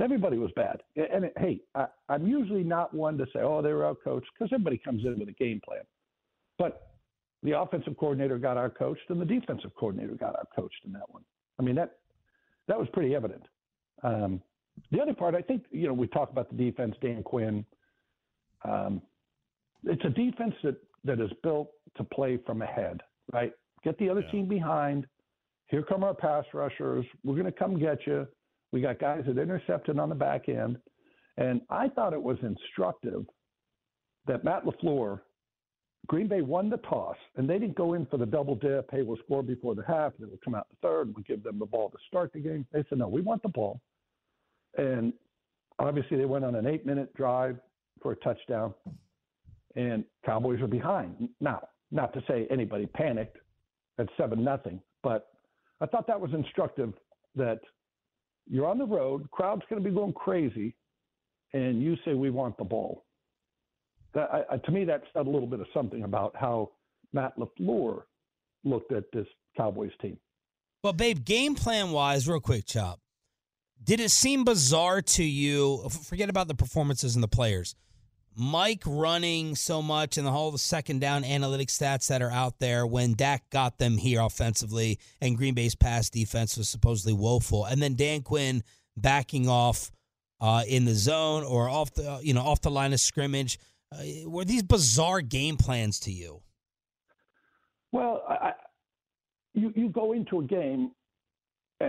[0.03, 0.83] everybody was bad.
[0.97, 4.29] And it, hey, I, I'm usually not one to say, oh, they were out coached
[4.35, 5.83] because everybody comes in with a game plan.
[6.59, 6.91] But
[7.43, 11.23] the offensive coordinator got outcoached and the defensive coordinator got outcoached in that one.
[11.59, 11.97] I mean, that
[12.69, 13.43] that was pretty evident.
[14.03, 14.43] Um,
[14.91, 17.65] the other part, I think, you know, we talk about the defense, Dan Quinn.
[18.65, 19.03] Um,
[19.85, 23.01] it's a defense that, that is built to play from ahead,
[23.33, 23.53] right?
[23.85, 25.07] Get the other team behind.
[25.69, 27.05] Here come our pass rushers.
[27.25, 28.27] We're going to come get you.
[28.73, 30.79] We got guys that intercepted on the back end.
[31.37, 33.25] And I thought it was instructive
[34.27, 35.21] that Matt LaFleur,
[36.07, 38.91] Green Bay won the toss, and they didn't go in for the double dip.
[38.91, 41.25] Hey, we'll score before the half, and then we'll come out the third, and we'll
[41.25, 42.67] give them the ball to start the game.
[42.73, 43.81] They said, no, we want the ball.
[44.77, 45.13] And
[45.79, 47.57] obviously, they went on an eight minute drive
[48.03, 48.75] for a touchdown,
[49.77, 51.29] and Cowboys were behind.
[51.41, 51.61] Now,
[51.91, 53.39] not to say anybody panicked
[53.99, 55.29] at 7 nothing, but
[55.81, 56.93] I thought that was instructive
[57.35, 57.61] that
[58.49, 60.75] you're on the road, crowd's going to be going crazy,
[61.53, 63.05] and you say, we want the ball.
[64.15, 66.71] That, I, I, to me, that said a little bit of something about how
[67.13, 68.03] Matt LaFleur
[68.65, 70.19] looked at this Cowboys team.
[70.83, 73.01] But, babe, game plan wise, real quick, Chop,
[73.83, 75.89] did it seem bizarre to you?
[75.89, 77.75] Forget about the performances and the players.
[78.37, 82.87] Mike running so much and the whole second down analytic stats that are out there
[82.87, 87.65] when Dak got them here offensively and Green Bay's pass defense was supposedly woeful.
[87.65, 88.63] And then Dan Quinn
[88.97, 89.91] backing off
[90.41, 93.59] uh, in the zone or off the you know off the line of scrimmage.
[93.93, 96.41] Uh, were these bizarre game plans to you?
[97.93, 98.53] Well, I,
[99.55, 100.93] you you go into a game,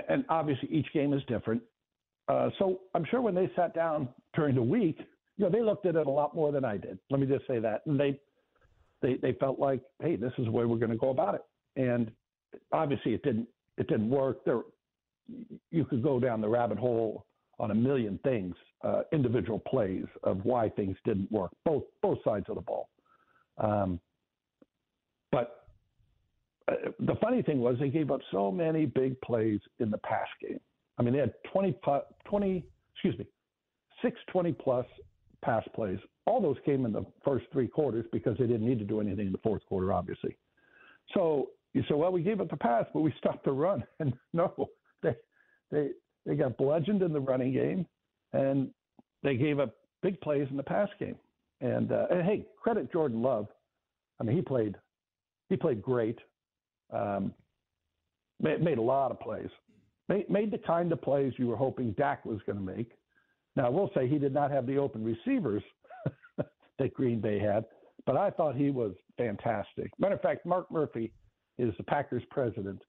[0.10, 1.62] and obviously each game is different.
[2.32, 5.00] Uh, so I'm sure when they sat down during the week,
[5.36, 6.98] you know, they looked at it a lot more than I did.
[7.10, 8.18] Let me just say that, and they
[9.02, 11.42] they they felt like, hey, this is the way we're going to go about it.
[11.76, 12.10] And
[12.72, 14.46] obviously, it didn't it didn't work.
[14.46, 14.62] There,
[15.72, 17.26] you could go down the rabbit hole
[17.60, 22.46] on a million things, uh, individual plays of why things didn't work, both both sides
[22.48, 22.88] of the ball.
[23.58, 24.00] Um,
[25.34, 25.66] but
[26.70, 30.28] uh, the funny thing was they gave up so many big plays in the pass
[30.42, 30.62] game.
[30.98, 31.78] I mean, they had 20,
[32.26, 33.26] 20 excuse me,
[34.02, 34.86] six 20 plus
[35.44, 36.00] pass plays.
[36.26, 39.28] All those came in the first three quarters because they didn't need to do anything
[39.28, 40.38] in the fourth quarter, obviously.
[41.14, 43.84] So you say, well, we gave up the pass, but we stopped the run.
[44.00, 44.70] And no,
[45.02, 45.16] they
[45.72, 45.90] they
[46.26, 47.88] they got bludgeoned in the running game,
[48.34, 48.70] and
[49.24, 51.16] they gave up big plays in the pass game.
[51.62, 53.48] And, uh, and hey, credit Jordan Love.
[54.20, 54.76] I mean, he played
[55.50, 56.20] he played great.
[56.92, 57.34] Um,
[58.40, 59.50] made, made a lot of plays.
[60.12, 62.92] Made, made the kind of plays you were hoping Dak was going to make.
[63.56, 65.64] Now, I will say he did not have the open receivers
[66.38, 67.64] that Green Bay had,
[68.06, 69.90] but I thought he was fantastic.
[70.00, 71.14] Matter of fact, Mark Murphy
[71.58, 72.82] is the Packers president,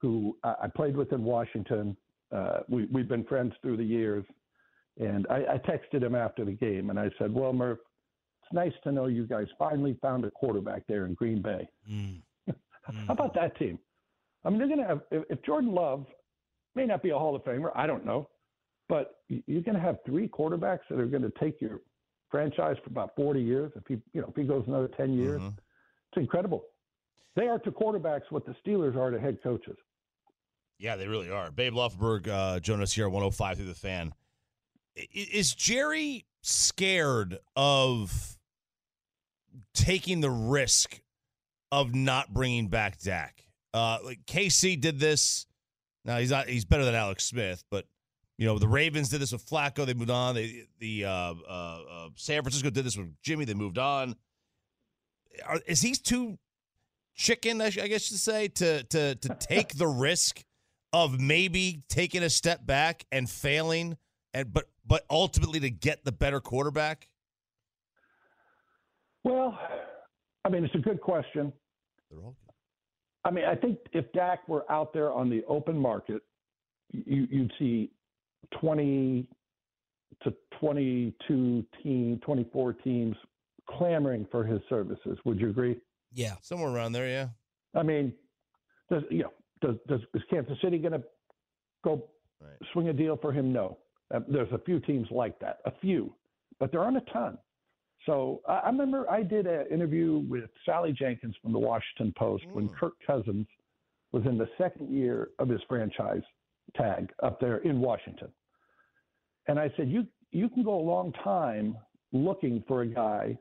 [0.00, 1.96] who I, played with in Washington.
[2.32, 4.24] Uh, we, we've been friends through the years.
[5.00, 7.80] And I, I texted him after the game and I said, Well, Murph,
[8.42, 11.68] it's nice to know you guys finally found a quarterback there in Green Bay.
[13.08, 13.76] How about that team?
[14.44, 16.06] I mean, they're going to have, if, if Jordan Love
[16.74, 18.28] may not be a Hall of Famer, I don't know,
[18.88, 21.80] but you're going to have three quarterbacks that are going to take your
[22.30, 23.72] franchise for about 40 years.
[23.76, 26.64] If he, you know, if he goes another 10 years, it's incredible.
[27.36, 29.76] They are to quarterbacks what the Steelers are to head coaches.
[30.78, 31.50] Yeah, they really are.
[31.50, 34.12] Babe Laufenberg, uh, Jonas here, 105 through the fan.
[35.12, 38.38] Is Jerry scared of
[39.72, 41.00] taking the risk
[41.72, 43.44] of not bringing back Dak?
[43.72, 45.46] Uh, like KC did this.
[46.04, 46.48] Now he's not.
[46.48, 47.86] He's better than Alex Smith, but
[48.38, 49.86] you know the Ravens did this with Flacco.
[49.86, 50.34] They moved on.
[50.34, 53.44] They, the uh, uh, uh, San Francisco did this with Jimmy.
[53.44, 54.16] They moved on.
[55.46, 56.38] Are, is he too
[57.14, 57.60] chicken?
[57.60, 60.44] I I guess you say to to to take the risk
[60.92, 63.96] of maybe taking a step back and failing,
[64.34, 67.08] and but but ultimately to get the better quarterback.
[69.22, 69.58] Well,
[70.44, 71.52] I mean, it's a good question.
[73.24, 76.22] I mean, I think if Dak were out there on the open market,
[76.90, 77.90] you, you'd see
[78.60, 79.26] 20
[80.22, 83.16] to 22 team, 24 teams
[83.68, 85.18] clamoring for his services.
[85.24, 85.80] Would you agree?
[86.12, 87.08] Yeah, somewhere around there.
[87.08, 87.28] Yeah.
[87.74, 88.12] I mean,
[88.90, 91.02] does you know does does is Kansas City going to
[91.82, 92.04] go
[92.72, 93.52] swing a deal for him?
[93.52, 93.78] No.
[94.14, 96.14] Uh, there's a few teams like that, a few,
[96.60, 97.38] but there aren't a ton.
[98.06, 102.44] So I, I remember I did an interview with Sally Jenkins from the Washington Post
[102.52, 102.76] when mm.
[102.76, 103.46] Kirk Cousins
[104.12, 106.22] was in the second year of his franchise
[106.76, 108.28] tag up there in Washington.
[109.48, 111.76] And I said, you you can go a long time
[112.12, 113.38] looking for a guy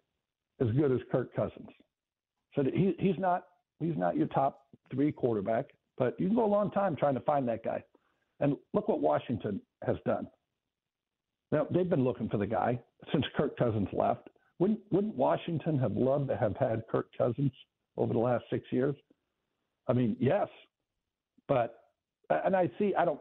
[0.59, 1.70] as good as Kirk Cousins.
[2.55, 3.45] So he he's not
[3.80, 5.66] he's not your top three quarterback,
[5.97, 7.84] but you can go a long time trying to find that guy.
[8.39, 10.28] And look what Washington has done.
[11.51, 12.80] Now they've been looking for the guy
[13.11, 14.28] since Kirk Cousins left.
[14.64, 17.51] Wouldn't wouldn't Washington have loved to have had Kirk Cousins
[17.97, 18.95] over the last six years?
[19.89, 20.47] I mean, yes,
[21.49, 21.82] but
[22.30, 23.20] and I see I don't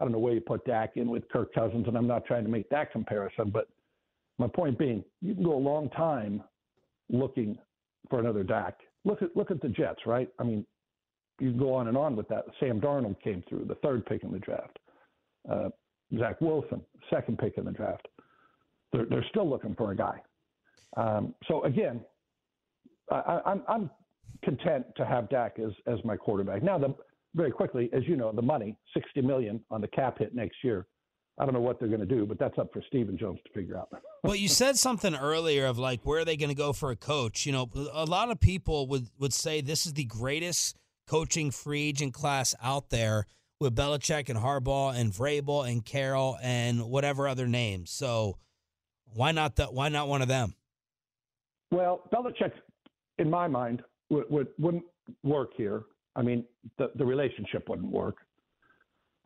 [0.00, 2.44] I don't know where you put Dak in with Kirk Cousins, and I'm not trying
[2.44, 3.68] to make that comparison, but
[4.38, 6.42] my point being, you can go a long time
[7.10, 7.58] looking
[8.08, 8.78] for another Dak.
[9.04, 10.30] Look at look at the Jets, right?
[10.38, 10.64] I mean,
[11.40, 12.46] you can go on and on with that.
[12.58, 14.78] Sam Darnold came through, the third pick in the draft.
[15.46, 15.68] Uh,
[16.18, 18.08] Zach Wilson, second pick in the draft.
[18.94, 20.22] They're, they're still looking for a guy.
[20.96, 22.00] Um, so again,
[23.10, 23.90] I, I'm I'm
[24.42, 26.62] content to have Dak as as my quarterback.
[26.62, 26.94] Now, the
[27.34, 30.86] very quickly, as you know, the money, sixty million on the cap hit next year.
[31.36, 33.52] I don't know what they're going to do, but that's up for Stephen Jones to
[33.52, 33.88] figure out.
[34.22, 36.96] Well, you said something earlier of like where are they going to go for a
[36.96, 37.44] coach?
[37.44, 41.88] You know, a lot of people would would say this is the greatest coaching free
[41.88, 43.26] agent class out there
[43.60, 47.90] with Belichick and Harbaugh and Vrabel and Carroll and whatever other names.
[47.90, 48.38] So
[49.12, 50.54] why not the, why not one of them?
[51.74, 52.52] Well, Belichick,
[53.18, 54.84] in my mind, would, would, wouldn't
[55.24, 55.82] work here.
[56.14, 56.44] I mean,
[56.78, 58.18] the, the relationship wouldn't work.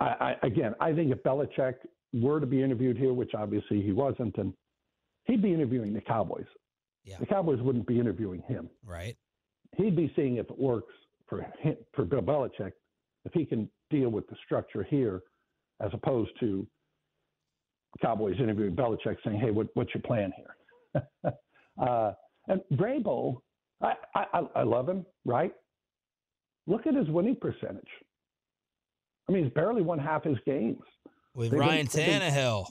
[0.00, 0.06] I,
[0.42, 1.74] I, again, I think if Belichick
[2.14, 4.54] were to be interviewed here, which obviously he wasn't, and
[5.24, 6.46] he'd be interviewing the Cowboys.
[7.04, 7.16] Yeah.
[7.20, 8.70] The Cowboys wouldn't be interviewing him.
[8.82, 9.16] Right.
[9.76, 10.94] He'd be seeing if it works
[11.26, 12.72] for him, for Bill Belichick,
[13.26, 15.20] if he can deal with the structure here,
[15.80, 16.66] as opposed to
[18.00, 21.02] Cowboys interviewing Belichick saying, "Hey, what, what's your plan here?"
[21.82, 22.12] uh,
[22.48, 23.40] and Vrabel,
[23.82, 25.52] I, I I love him, right?
[26.66, 27.88] Look at his winning percentage.
[29.28, 30.80] I mean, he's barely won half his games.
[31.34, 32.66] With been- Ryan been- Tannehill.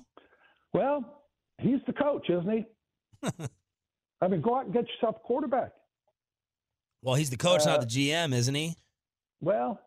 [0.73, 1.23] Well,
[1.59, 2.65] he's the coach, isn't he?
[4.21, 5.71] I mean, go out and get yourself a quarterback.
[7.01, 8.75] Well, he's the coach, Uh, not the GM, isn't he?
[9.39, 9.79] Well,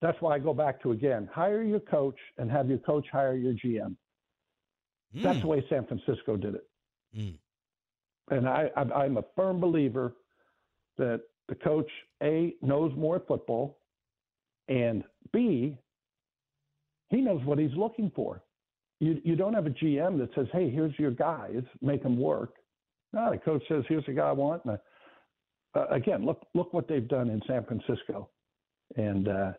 [0.00, 3.36] that's why I go back to again hire your coach and have your coach hire
[3.36, 3.96] your GM.
[5.14, 6.64] That's the way San Francisco did it.
[7.16, 7.38] Mm.
[8.30, 10.14] And I, I'm a firm believer
[10.98, 11.90] that the coach,
[12.22, 13.78] A, knows more football,
[14.68, 15.76] and B,
[17.10, 18.42] he knows what he's looking for.
[19.00, 22.54] You, you don't have a GM that says, hey, here's your guys, make them work.
[23.12, 24.64] No, the coach says, here's the guy I want.
[24.64, 24.78] And
[25.74, 28.28] I, uh, again, look look what they've done in San Francisco,
[28.96, 29.52] and uh,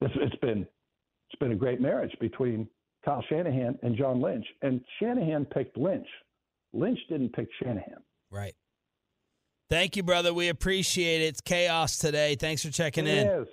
[0.00, 2.68] it's, it's been it's been a great marriage between
[3.04, 4.46] Kyle Shanahan and John Lynch.
[4.62, 6.06] And Shanahan picked Lynch.
[6.72, 8.02] Lynch didn't pick Shanahan.
[8.30, 8.54] Right.
[9.68, 10.32] Thank you, brother.
[10.34, 11.26] We appreciate it.
[11.26, 12.34] It's chaos today.
[12.34, 13.42] Thanks for checking It in.
[13.42, 13.48] is.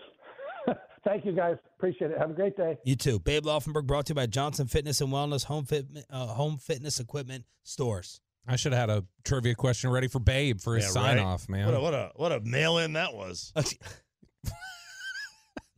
[1.03, 1.55] Thank you, guys.
[1.78, 2.18] Appreciate it.
[2.18, 2.78] Have a great day.
[2.84, 3.20] You too.
[3.20, 6.99] Babe Laufenberg brought to you by Johnson Fitness and Wellness Home Fit uh, Home Fitness
[6.99, 8.20] Equipment Stores.
[8.47, 11.26] I should have had a trivia question ready for Babe for his Yeah, sign right?
[11.26, 11.65] off, man.
[11.65, 13.53] What a what a what a mail in that was.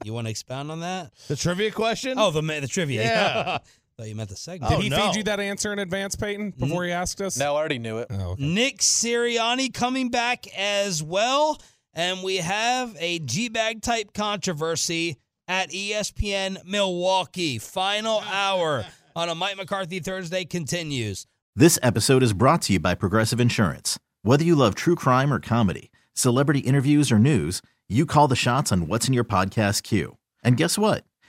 [0.05, 1.11] You want to expound on that?
[1.27, 2.17] The trivia question?
[2.17, 3.01] Oh, the the trivia.
[3.03, 3.57] Yeah.
[3.99, 4.69] Thought you meant the segment.
[4.69, 7.37] Did oh, he feed you that answer in advance, Peyton, before he asked us?
[7.37, 8.07] No, I already knew it.
[8.09, 8.47] Oh, okay.
[8.47, 11.61] Nick Sirianni coming back as well.
[11.93, 15.17] And we have a G bag type controversy
[15.49, 17.57] at ESPN Milwaukee.
[17.59, 18.85] Final hour
[19.17, 21.27] on a Mike McCarthy Thursday continues.
[21.53, 23.99] This episode is brought to you by Progressive Insurance.
[24.21, 28.71] Whether you love true crime or comedy, celebrity interviews or news, you call the shots
[28.71, 30.15] on what's in your podcast queue.
[30.41, 31.03] And guess what?